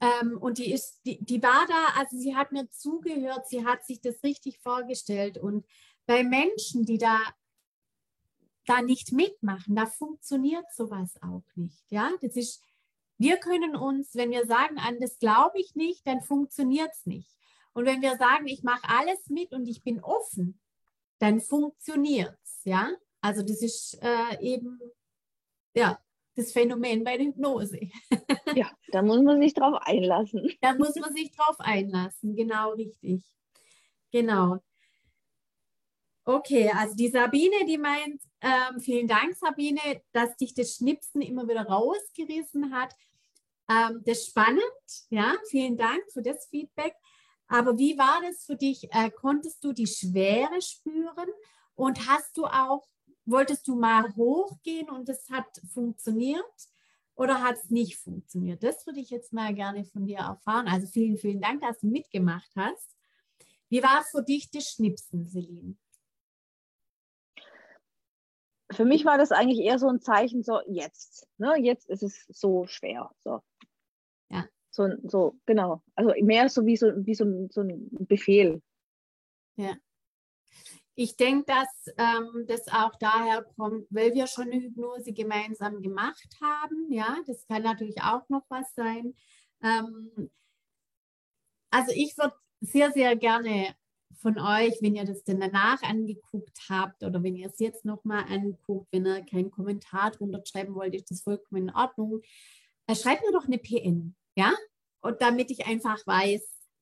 ähm, 0.03 0.37
und 0.37 0.57
die 0.57 0.73
ist, 0.73 0.99
die, 1.05 1.23
die 1.23 1.41
war 1.41 1.65
da, 1.67 1.99
also 1.99 2.17
sie 2.17 2.35
hat 2.35 2.51
mir 2.51 2.69
zugehört, 2.69 3.47
sie 3.47 3.65
hat 3.65 3.85
sich 3.85 4.01
das 4.01 4.21
richtig 4.21 4.59
vorgestellt. 4.59 5.37
Und 5.37 5.65
bei 6.05 6.23
Menschen, 6.25 6.83
die 6.83 6.97
da, 6.97 7.17
da 8.65 8.81
nicht 8.81 9.13
mitmachen, 9.13 9.75
da 9.75 9.85
funktioniert 9.85 10.65
sowas 10.73 11.13
auch 11.21 11.45
nicht. 11.55 11.89
Ja, 11.89 12.11
das 12.21 12.35
ist, 12.35 12.61
wir 13.17 13.37
können 13.37 13.77
uns, 13.77 14.13
wenn 14.15 14.31
wir 14.31 14.45
sagen, 14.45 14.77
an 14.77 14.99
das 14.99 15.19
glaube 15.19 15.59
ich 15.59 15.73
nicht, 15.75 16.05
dann 16.05 16.21
funktioniert 16.21 16.91
es 16.91 17.05
nicht. 17.05 17.29
Und 17.71 17.85
wenn 17.85 18.01
wir 18.01 18.17
sagen, 18.17 18.47
ich 18.47 18.61
mache 18.61 18.87
alles 18.89 19.29
mit 19.29 19.53
und 19.53 19.67
ich 19.67 19.83
bin 19.83 20.03
offen, 20.03 20.59
dann 21.19 21.39
funktioniert 21.39 22.37
es. 22.43 22.59
Ja, 22.65 22.91
also 23.21 23.41
das 23.41 23.61
ist 23.61 23.97
äh, 24.01 24.41
eben 24.41 24.81
ja, 25.73 25.99
das 26.35 26.51
Phänomen 26.51 27.03
bei 27.03 27.17
der 27.17 27.27
Hypnose. 27.27 27.79
ja, 28.55 28.71
da 28.91 29.01
muss 29.01 29.21
man 29.21 29.41
sich 29.41 29.53
drauf 29.53 29.77
einlassen. 29.81 30.51
Da 30.61 30.73
muss 30.73 30.95
man 30.95 31.13
sich 31.13 31.31
drauf 31.31 31.59
einlassen, 31.59 32.35
genau 32.35 32.71
richtig. 32.71 33.23
Genau. 34.11 34.59
Okay, 36.25 36.71
also 36.73 36.95
die 36.95 37.09
Sabine, 37.09 37.65
die 37.67 37.77
meint, 37.77 38.21
ähm, 38.41 38.79
vielen 38.79 39.07
Dank, 39.07 39.35
Sabine, 39.35 40.01
dass 40.13 40.35
dich 40.37 40.53
das 40.53 40.75
Schnipsen 40.75 41.21
immer 41.21 41.47
wieder 41.47 41.63
rausgerissen 41.63 42.73
hat. 42.73 42.95
Ähm, 43.69 44.01
das 44.05 44.19
ist 44.19 44.27
spannend, 44.29 44.63
ja, 45.09 45.35
vielen 45.49 45.75
Dank 45.75 46.01
für 46.13 46.21
das 46.21 46.47
Feedback. 46.47 46.93
Aber 47.47 47.77
wie 47.77 47.97
war 47.97 48.21
das 48.21 48.45
für 48.45 48.55
dich? 48.55 48.87
Äh, 48.91 49.11
konntest 49.11 49.63
du 49.63 49.73
die 49.73 49.87
Schwere 49.87 50.61
spüren 50.61 51.29
und 51.75 52.07
hast 52.07 52.37
du 52.37 52.45
auch 52.45 52.87
wolltest 53.25 53.67
du 53.67 53.75
mal 53.75 54.15
hochgehen 54.15 54.89
und 54.89 55.09
es 55.09 55.29
hat 55.29 55.61
funktioniert 55.73 56.43
oder 57.15 57.41
hat 57.41 57.57
es 57.57 57.69
nicht 57.69 57.97
funktioniert? 57.97 58.63
Das 58.63 58.85
würde 58.85 58.99
ich 58.99 59.09
jetzt 59.09 59.33
mal 59.33 59.53
gerne 59.53 59.85
von 59.85 60.05
dir 60.05 60.19
erfahren. 60.19 60.67
Also 60.67 60.87
vielen, 60.87 61.17
vielen 61.17 61.41
Dank, 61.41 61.61
dass 61.61 61.79
du 61.79 61.87
mitgemacht 61.87 62.51
hast. 62.55 62.95
Wie 63.69 63.81
war 63.81 64.01
es 64.01 64.09
für 64.09 64.23
dich, 64.23 64.51
das 64.51 64.69
Schnipsen, 64.69 65.25
Celine? 65.25 65.75
Für 68.71 68.85
mich 68.85 69.05
war 69.05 69.17
das 69.17 69.31
eigentlich 69.31 69.59
eher 69.59 69.79
so 69.79 69.87
ein 69.87 70.01
Zeichen, 70.01 70.43
so 70.43 70.59
jetzt. 70.67 71.27
Ne? 71.37 71.55
Jetzt 71.59 71.89
ist 71.89 72.03
es 72.03 72.25
so 72.27 72.65
schwer. 72.65 73.11
So. 73.23 73.41
Ja. 74.29 74.47
So, 74.71 74.89
so, 75.03 75.35
genau. 75.45 75.83
Also 75.95 76.13
mehr 76.23 76.49
so 76.49 76.65
wie 76.65 76.77
so, 76.77 76.91
wie 77.05 77.13
so, 77.13 77.47
so 77.51 77.61
ein 77.61 77.89
Befehl. 77.91 78.61
Ja. 79.55 79.75
Ich 80.95 81.15
denke, 81.15 81.45
dass 81.45 81.95
ähm, 81.97 82.45
das 82.47 82.67
auch 82.67 82.95
daher 82.99 83.43
kommt, 83.55 83.87
weil 83.89 84.13
wir 84.13 84.27
schon 84.27 84.51
eine 84.51 84.61
Hypnose 84.61 85.11
gemeinsam 85.11 85.81
gemacht 85.81 86.27
haben. 86.41 86.91
Ja, 86.91 87.17
das 87.25 87.47
kann 87.47 87.63
natürlich 87.63 88.01
auch 88.01 88.27
noch 88.29 88.43
was 88.49 88.73
sein. 88.75 89.15
Ähm, 89.63 90.29
also 91.71 91.91
ich 91.95 92.15
würde 92.17 92.35
sehr, 92.61 92.91
sehr 92.91 93.15
gerne 93.15 93.75
von 94.21 94.37
euch, 94.37 94.77
wenn 94.81 94.95
ihr 94.95 95.05
das 95.05 95.23
denn 95.23 95.39
danach 95.39 95.81
angeguckt 95.81 96.57
habt 96.69 97.03
oder 97.03 97.23
wenn 97.23 97.35
ihr 97.35 97.47
es 97.47 97.59
jetzt 97.59 97.83
nochmal 97.83 98.25
anguckt, 98.29 98.87
wenn 98.91 99.07
ihr 99.07 99.25
keinen 99.25 99.49
Kommentar 99.49 100.11
drunter 100.11 100.43
schreiben 100.45 100.75
wollt, 100.75 100.93
ist 100.93 101.09
das 101.09 101.21
vollkommen 101.21 101.69
in 101.69 101.75
Ordnung. 101.75 102.21
Äh, 102.87 102.95
schreibt 102.95 103.23
mir 103.23 103.31
doch 103.31 103.45
eine 103.45 103.57
PN, 103.57 104.15
ja? 104.35 104.53
Und 105.01 105.21
damit 105.21 105.49
ich 105.49 105.65
einfach 105.65 106.05
weiß, 106.05 106.41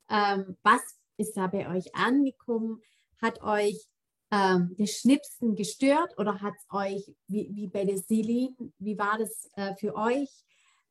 ähm, 0.10 0.58
was 0.64 0.82
ist 1.18 1.38
da 1.38 1.48
bei 1.48 1.70
euch 1.70 1.96
angekommen, 1.96 2.82
hat 3.22 3.42
euch 3.42 3.88
ähm, 4.32 4.76
das 4.78 4.92
Schnipsen 4.92 5.56
gestört 5.56 6.18
oder 6.18 6.42
hat 6.42 6.54
es 6.58 6.66
euch, 6.72 7.16
wie, 7.28 7.50
wie 7.54 7.68
bei 7.68 7.84
der 7.86 7.98
Celine, 7.98 8.56
wie 8.80 8.98
war 8.98 9.18
das 9.18 9.50
äh, 9.56 9.76
für 9.76 9.96
euch? 9.96 10.30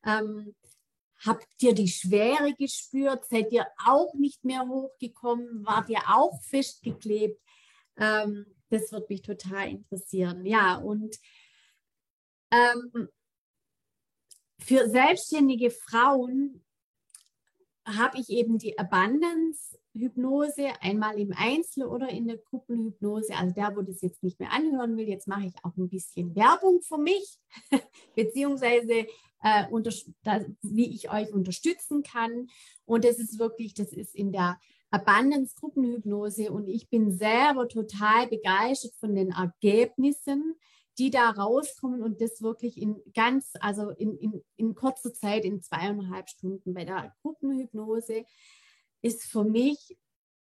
Ähm, 0.05 0.55
habt 1.25 1.47
ihr 1.61 1.73
die 1.73 1.87
Schwere 1.87 2.53
gespürt? 2.53 3.25
Seid 3.25 3.51
ihr 3.51 3.65
auch 3.85 4.13
nicht 4.13 4.43
mehr 4.43 4.67
hochgekommen? 4.67 5.65
Wart 5.65 5.89
ihr 5.89 6.01
auch 6.07 6.41
festgeklebt? 6.43 7.41
Ähm, 7.97 8.45
das 8.69 8.91
wird 8.91 9.09
mich 9.09 9.21
total 9.21 9.69
interessieren. 9.69 10.45
Ja, 10.45 10.75
und 10.75 11.17
ähm, 12.51 13.09
für 14.59 14.87
selbstständige 14.87 15.71
Frauen 15.71 16.63
habe 17.85 18.19
ich 18.19 18.29
eben 18.29 18.59
die 18.59 18.77
Abundance 18.77 19.77
Hypnose, 19.93 20.69
einmal 20.81 21.19
im 21.19 21.33
Einzel 21.35 21.85
oder 21.85 22.09
in 22.09 22.27
der 22.27 22.37
Gruppenhypnose. 22.37 23.35
Also 23.35 23.53
der, 23.53 23.75
wo 23.75 23.81
das 23.81 24.01
jetzt 24.01 24.23
nicht 24.23 24.39
mehr 24.39 24.51
anhören 24.51 24.97
will, 24.97 25.07
jetzt 25.07 25.27
mache 25.27 25.47
ich 25.47 25.53
auch 25.63 25.75
ein 25.77 25.89
bisschen 25.89 26.35
Werbung 26.35 26.81
für 26.81 26.97
mich, 26.97 27.39
beziehungsweise 28.15 29.07
äh, 29.43 29.63
das, 30.23 30.45
wie 30.61 30.93
ich 30.93 31.11
euch 31.11 31.33
unterstützen 31.33 32.03
kann. 32.03 32.47
Und 32.85 33.03
das 33.03 33.19
ist 33.19 33.39
wirklich, 33.39 33.73
das 33.73 33.91
ist 33.91 34.15
in 34.15 34.31
der 34.31 34.59
Abundance 34.91 35.55
Gruppenhypnose 35.57 36.51
und 36.51 36.67
ich 36.67 36.89
bin 36.89 37.11
selber 37.11 37.69
total 37.69 38.27
begeistert 38.27 38.93
von 38.99 39.15
den 39.15 39.31
Ergebnissen, 39.31 40.55
die 40.97 41.09
da 41.09 41.29
rauskommen 41.29 42.03
und 42.03 42.19
das 42.19 42.41
wirklich 42.41 42.79
in 42.79 43.01
ganz, 43.13 43.53
also 43.61 43.91
in, 43.91 44.17
in, 44.17 44.43
in 44.57 44.75
kurzer 44.75 45.13
Zeit, 45.13 45.45
in 45.45 45.61
zweieinhalb 45.61 46.29
Stunden 46.29 46.73
bei 46.73 46.83
der 46.83 47.15
Gruppenhypnose 47.21 48.25
ist 49.01 49.23
für 49.23 49.43
mich 49.43 49.97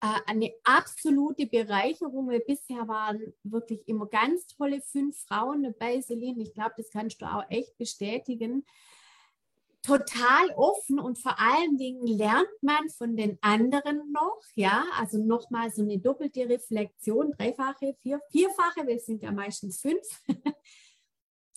äh, 0.03 0.21
eine 0.27 0.53
absolute 0.65 1.47
Bereicherung, 1.47 2.29
weil 2.29 2.41
bisher 2.41 2.89
waren 2.89 3.33
wirklich 3.45 3.87
immer 3.87 4.07
ganz 4.07 4.49
tolle 4.49 4.81
fünf 4.81 5.17
Frauen 5.27 5.63
dabei, 5.63 6.01
Celine. 6.01 6.43
Ich 6.43 6.55
glaube, 6.55 6.75
das 6.77 6.91
kannst 6.91 7.23
du 7.23 7.27
auch 7.27 7.45
echt 7.49 7.79
bestätigen. 7.79 8.67
Total 9.81 10.51
offen 10.57 10.99
und 10.99 11.19
vor 11.19 11.39
allen 11.39 11.77
Dingen 11.77 12.07
lernt 12.07 12.63
man 12.63 12.89
von 12.91 13.17
den 13.17 13.39
anderen 13.43 14.13
noch, 14.13 14.41
ja, 14.55 14.85
also 14.97 15.19
nochmal 15.19 15.71
so 15.73 15.83
eine 15.83 15.99
doppelte 15.99 16.49
Reflexion, 16.49 17.33
dreifache, 17.33 17.97
vier, 18.01 18.21
vierfache, 18.31 18.87
wir 18.87 18.99
sind 18.99 19.23
ja 19.23 19.33
meistens 19.33 19.81
fünf. 19.81 20.23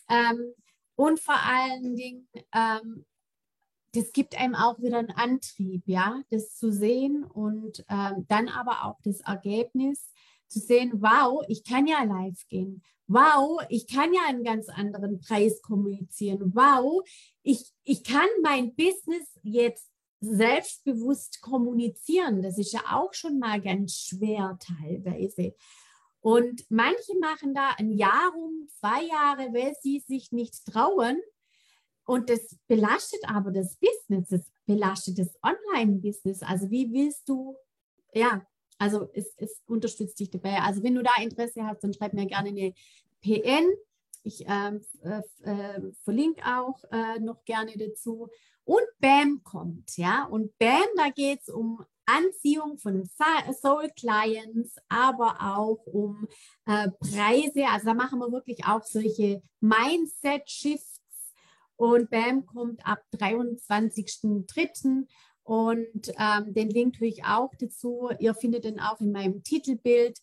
ähm, 0.09 0.53
und 0.95 1.19
vor 1.19 1.35
allen 1.35 1.95
Dingen 1.95 2.27
ähm, 2.53 3.05
das 3.95 4.11
gibt 4.11 4.37
einem 4.37 4.55
auch 4.55 4.79
wieder 4.79 4.99
einen 4.99 5.11
Antrieb, 5.11 5.83
ja, 5.85 6.21
das 6.29 6.55
zu 6.55 6.71
sehen 6.71 7.23
und 7.23 7.85
ähm, 7.89 8.25
dann 8.27 8.49
aber 8.49 8.85
auch 8.85 8.99
das 9.03 9.21
Ergebnis 9.21 10.11
zu 10.47 10.59
sehen, 10.59 10.93
wow, 10.95 11.43
ich 11.47 11.63
kann 11.63 11.87
ja 11.87 12.03
live 12.03 12.47
gehen. 12.47 12.83
Wow, 13.07 13.61
ich 13.69 13.87
kann 13.87 14.13
ja 14.13 14.21
einen 14.27 14.43
ganz 14.43 14.67
anderen 14.69 15.19
Preis 15.19 15.61
kommunizieren. 15.61 16.51
Wow, 16.55 17.07
ich, 17.43 17.71
ich 17.83 18.03
kann 18.03 18.27
mein 18.41 18.75
Business 18.75 19.39
jetzt 19.43 19.91
selbstbewusst 20.21 21.41
kommunizieren. 21.41 22.41
Das 22.41 22.57
ist 22.57 22.73
ja 22.73 22.81
auch 22.91 23.13
schon 23.13 23.37
mal 23.37 23.61
ganz 23.61 23.95
schwer 23.95 24.57
teilweise. 24.59 25.53
Und 26.19 26.65
manche 26.69 27.15
machen 27.19 27.53
da 27.53 27.71
ein 27.77 27.91
Jahr 27.91 28.33
um, 28.35 28.67
zwei 28.79 29.03
Jahre, 29.03 29.53
weil 29.53 29.75
sie 29.81 29.99
sich 29.99 30.31
nicht 30.31 30.65
trauen. 30.65 31.19
Und 32.05 32.29
das 32.29 32.55
belastet 32.67 33.21
aber 33.27 33.51
das 33.51 33.77
Business, 33.77 34.29
das 34.29 34.41
belastet 34.65 35.19
das 35.19 35.29
Online-Business. 35.41 36.43
Also 36.43 36.69
wie 36.69 36.91
willst 36.93 37.27
du, 37.27 37.55
ja, 38.13 38.45
also 38.77 39.09
es, 39.13 39.33
es 39.37 39.61
unterstützt 39.65 40.19
dich 40.19 40.29
dabei. 40.29 40.59
Also 40.61 40.83
wenn 40.83 40.95
du 40.95 41.03
da 41.03 41.11
Interesse 41.21 41.65
hast, 41.65 41.83
dann 41.83 41.93
schreib 41.93 42.13
mir 42.13 42.27
gerne 42.27 42.49
eine 42.49 42.73
PN. 43.21 43.73
Ich 44.23 44.43
ähm, 44.47 44.81
äh, 45.03 45.21
äh, 45.43 45.91
verlinke 46.03 46.41
auch 46.45 46.83
äh, 46.91 47.19
noch 47.19 47.43
gerne 47.45 47.73
dazu. 47.77 48.29
Und 48.63 48.83
BAM 48.99 49.41
kommt, 49.43 49.95
ja. 49.97 50.25
Und 50.25 50.57
BAM, 50.57 50.87
da 50.97 51.09
geht 51.09 51.41
es 51.41 51.49
um 51.49 51.85
Anziehung 52.05 52.77
von 52.77 53.07
Soul 53.53 53.89
Clients, 53.97 54.75
aber 54.89 55.37
auch 55.39 55.85
um 55.85 56.27
äh, 56.65 56.89
Preise. 56.99 57.67
Also 57.67 57.87
da 57.87 57.93
machen 57.93 58.19
wir 58.19 58.31
wirklich 58.31 58.65
auch 58.65 58.83
solche 58.83 59.41
Mindset-Shifts. 59.59 60.94
Und 61.77 62.09
BAM 62.09 62.45
kommt 62.45 62.85
ab 62.85 63.03
23.03. 63.13 65.07
Und 65.43 66.11
ähm, 66.17 66.53
den 66.53 66.69
Link 66.69 66.97
tue 66.97 67.07
ich 67.07 67.23
auch 67.23 67.51
dazu. 67.59 68.09
Ihr 68.19 68.33
findet 68.33 68.63
den 68.63 68.79
auch 68.79 68.99
in 68.99 69.11
meinem 69.11 69.43
Titelbild. 69.43 70.19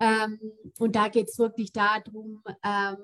Ähm, 0.00 0.38
und 0.78 0.96
da 0.96 1.08
geht 1.08 1.28
es 1.28 1.38
wirklich 1.38 1.72
darum, 1.72 2.42
ähm, 2.64 2.96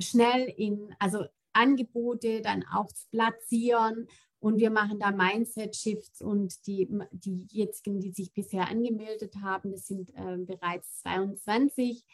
schnell 0.00 0.52
in, 0.56 0.94
also 0.98 1.24
Angebote 1.52 2.42
dann 2.42 2.64
auch 2.72 2.88
zu 2.88 3.08
platzieren. 3.10 4.08
Und 4.38 4.58
wir 4.58 4.70
machen 4.70 4.98
da 4.98 5.12
Mindset-Shifts 5.12 6.20
und 6.20 6.66
die, 6.66 6.88
die 7.12 7.46
jetzigen, 7.48 8.00
die 8.00 8.10
sich 8.10 8.32
bisher 8.32 8.68
angemeldet 8.68 9.36
haben, 9.40 9.70
das 9.70 9.86
sind 9.86 10.10
äh, 10.16 10.36
bereits 10.36 11.00
22, 11.02 12.04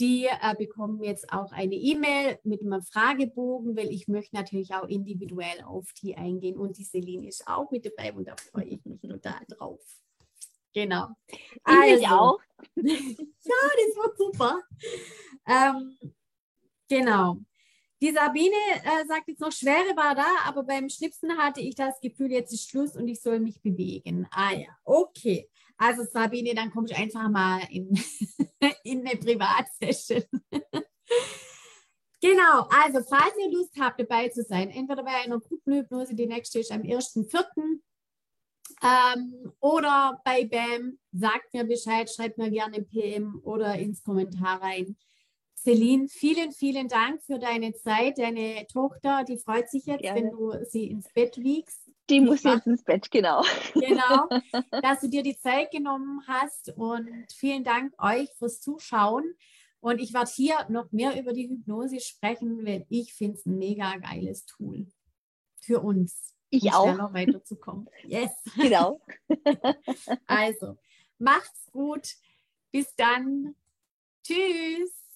die 0.00 0.26
äh, 0.26 0.54
bekommen 0.56 1.02
jetzt 1.02 1.32
auch 1.32 1.50
eine 1.52 1.74
E-Mail 1.74 2.38
mit 2.44 2.62
einem 2.62 2.82
Fragebogen, 2.82 3.76
weil 3.76 3.90
ich 3.90 4.06
möchte 4.06 4.36
natürlich 4.36 4.72
auch 4.74 4.86
individuell 4.88 5.62
auf 5.64 5.92
die 6.00 6.16
eingehen. 6.16 6.56
Und 6.56 6.78
die 6.78 6.84
Celine 6.84 7.26
ist 7.26 7.46
auch 7.48 7.70
mit 7.70 7.84
dabei 7.84 8.12
und 8.12 8.26
da 8.26 8.36
freue 8.36 8.64
ich 8.64 8.84
mich 8.84 9.00
total 9.00 9.40
drauf. 9.48 9.80
Genau. 10.72 11.08
Also, 11.64 12.02
ich 12.02 12.08
auch. 12.08 12.38
ja, 12.76 12.94
das 12.94 13.96
wird 13.96 14.18
super. 14.18 14.60
Ähm, 15.46 15.98
genau. 16.88 17.38
Die 18.00 18.12
Sabine 18.12 18.54
äh, 18.84 19.06
sagt 19.08 19.26
jetzt 19.26 19.40
noch, 19.40 19.50
Schwere 19.50 19.96
war 19.96 20.14
da, 20.14 20.28
aber 20.44 20.62
beim 20.62 20.88
Schnipsen 20.88 21.36
hatte 21.36 21.60
ich 21.60 21.74
das 21.74 22.00
Gefühl, 22.00 22.30
jetzt 22.30 22.52
ist 22.52 22.70
Schluss 22.70 22.94
und 22.94 23.08
ich 23.08 23.20
soll 23.20 23.40
mich 23.40 23.60
bewegen. 23.60 24.28
Ah 24.30 24.52
ja, 24.52 24.68
okay. 24.84 25.48
Also 25.78 26.02
Sabine, 26.02 26.54
dann 26.54 26.70
kommst 26.70 26.92
du 26.92 26.96
einfach 26.96 27.28
mal 27.30 27.60
in, 27.70 27.94
in 28.82 29.06
eine 29.06 29.16
Privatsession. 29.16 30.24
genau, 32.20 32.68
also 32.68 33.00
falls 33.08 33.34
ihr 33.38 33.52
Lust 33.52 33.74
habt, 33.80 34.00
dabei 34.00 34.28
zu 34.28 34.42
sein, 34.42 34.70
entweder 34.70 35.04
bei 35.04 35.14
einer 35.24 35.38
Gruppenhypnose, 35.38 36.14
die 36.14 36.26
nächste 36.26 36.58
ist 36.58 36.72
am 36.72 36.82
1.4. 36.82 37.80
Ähm, 38.82 39.52
oder 39.60 40.20
bei 40.24 40.44
BAM, 40.44 40.98
sagt 41.12 41.54
mir 41.54 41.64
Bescheid, 41.64 42.10
schreibt 42.10 42.38
mir 42.38 42.50
gerne 42.50 42.82
PM 42.82 43.40
oder 43.42 43.76
ins 43.76 44.02
Kommentar 44.02 44.60
rein. 44.60 44.96
Celine, 45.62 46.08
vielen, 46.08 46.52
vielen 46.52 46.88
Dank 46.88 47.22
für 47.22 47.38
deine 47.38 47.74
Zeit. 47.74 48.18
Deine 48.18 48.66
Tochter, 48.72 49.24
die 49.24 49.38
freut 49.38 49.68
sich 49.68 49.86
jetzt, 49.86 50.02
Gerne. 50.02 50.22
wenn 50.22 50.30
du 50.30 50.64
sie 50.64 50.86
ins 50.86 51.08
Bett 51.12 51.36
wiegst. 51.38 51.90
Die 52.10 52.20
muss 52.20 52.42
jetzt 52.42 52.66
ins 52.66 52.82
Bett, 52.84 53.10
genau. 53.10 53.42
Genau, 53.74 54.28
dass 54.82 55.00
du 55.00 55.08
dir 55.08 55.22
die 55.22 55.36
Zeit 55.36 55.70
genommen 55.70 56.22
hast 56.26 56.72
und 56.76 57.10
vielen 57.32 57.64
Dank 57.64 57.92
euch 58.02 58.30
fürs 58.38 58.60
Zuschauen. 58.60 59.24
Und 59.80 60.00
ich 60.00 60.12
werde 60.12 60.30
hier 60.34 60.66
noch 60.68 60.90
mehr 60.90 61.20
über 61.20 61.32
die 61.32 61.48
Hypnose 61.48 62.00
sprechen, 62.00 62.64
weil 62.64 62.86
ich 62.88 63.12
finde 63.14 63.38
es 63.38 63.46
ein 63.46 63.58
mega 63.58 63.96
geiles 63.96 64.46
Tool 64.46 64.86
für 65.60 65.80
uns. 65.80 66.34
Ich 66.50 66.64
um 66.64 66.70
auch. 66.70 66.84
Schneller 66.84 67.12
weiterzukommen. 67.12 67.88
Yes. 68.06 68.30
Genau. 68.56 69.00
also, 70.26 70.78
macht's 71.18 71.70
gut. 71.72 72.14
Bis 72.70 72.94
dann. 72.96 73.54
Tschüss. 74.24 75.07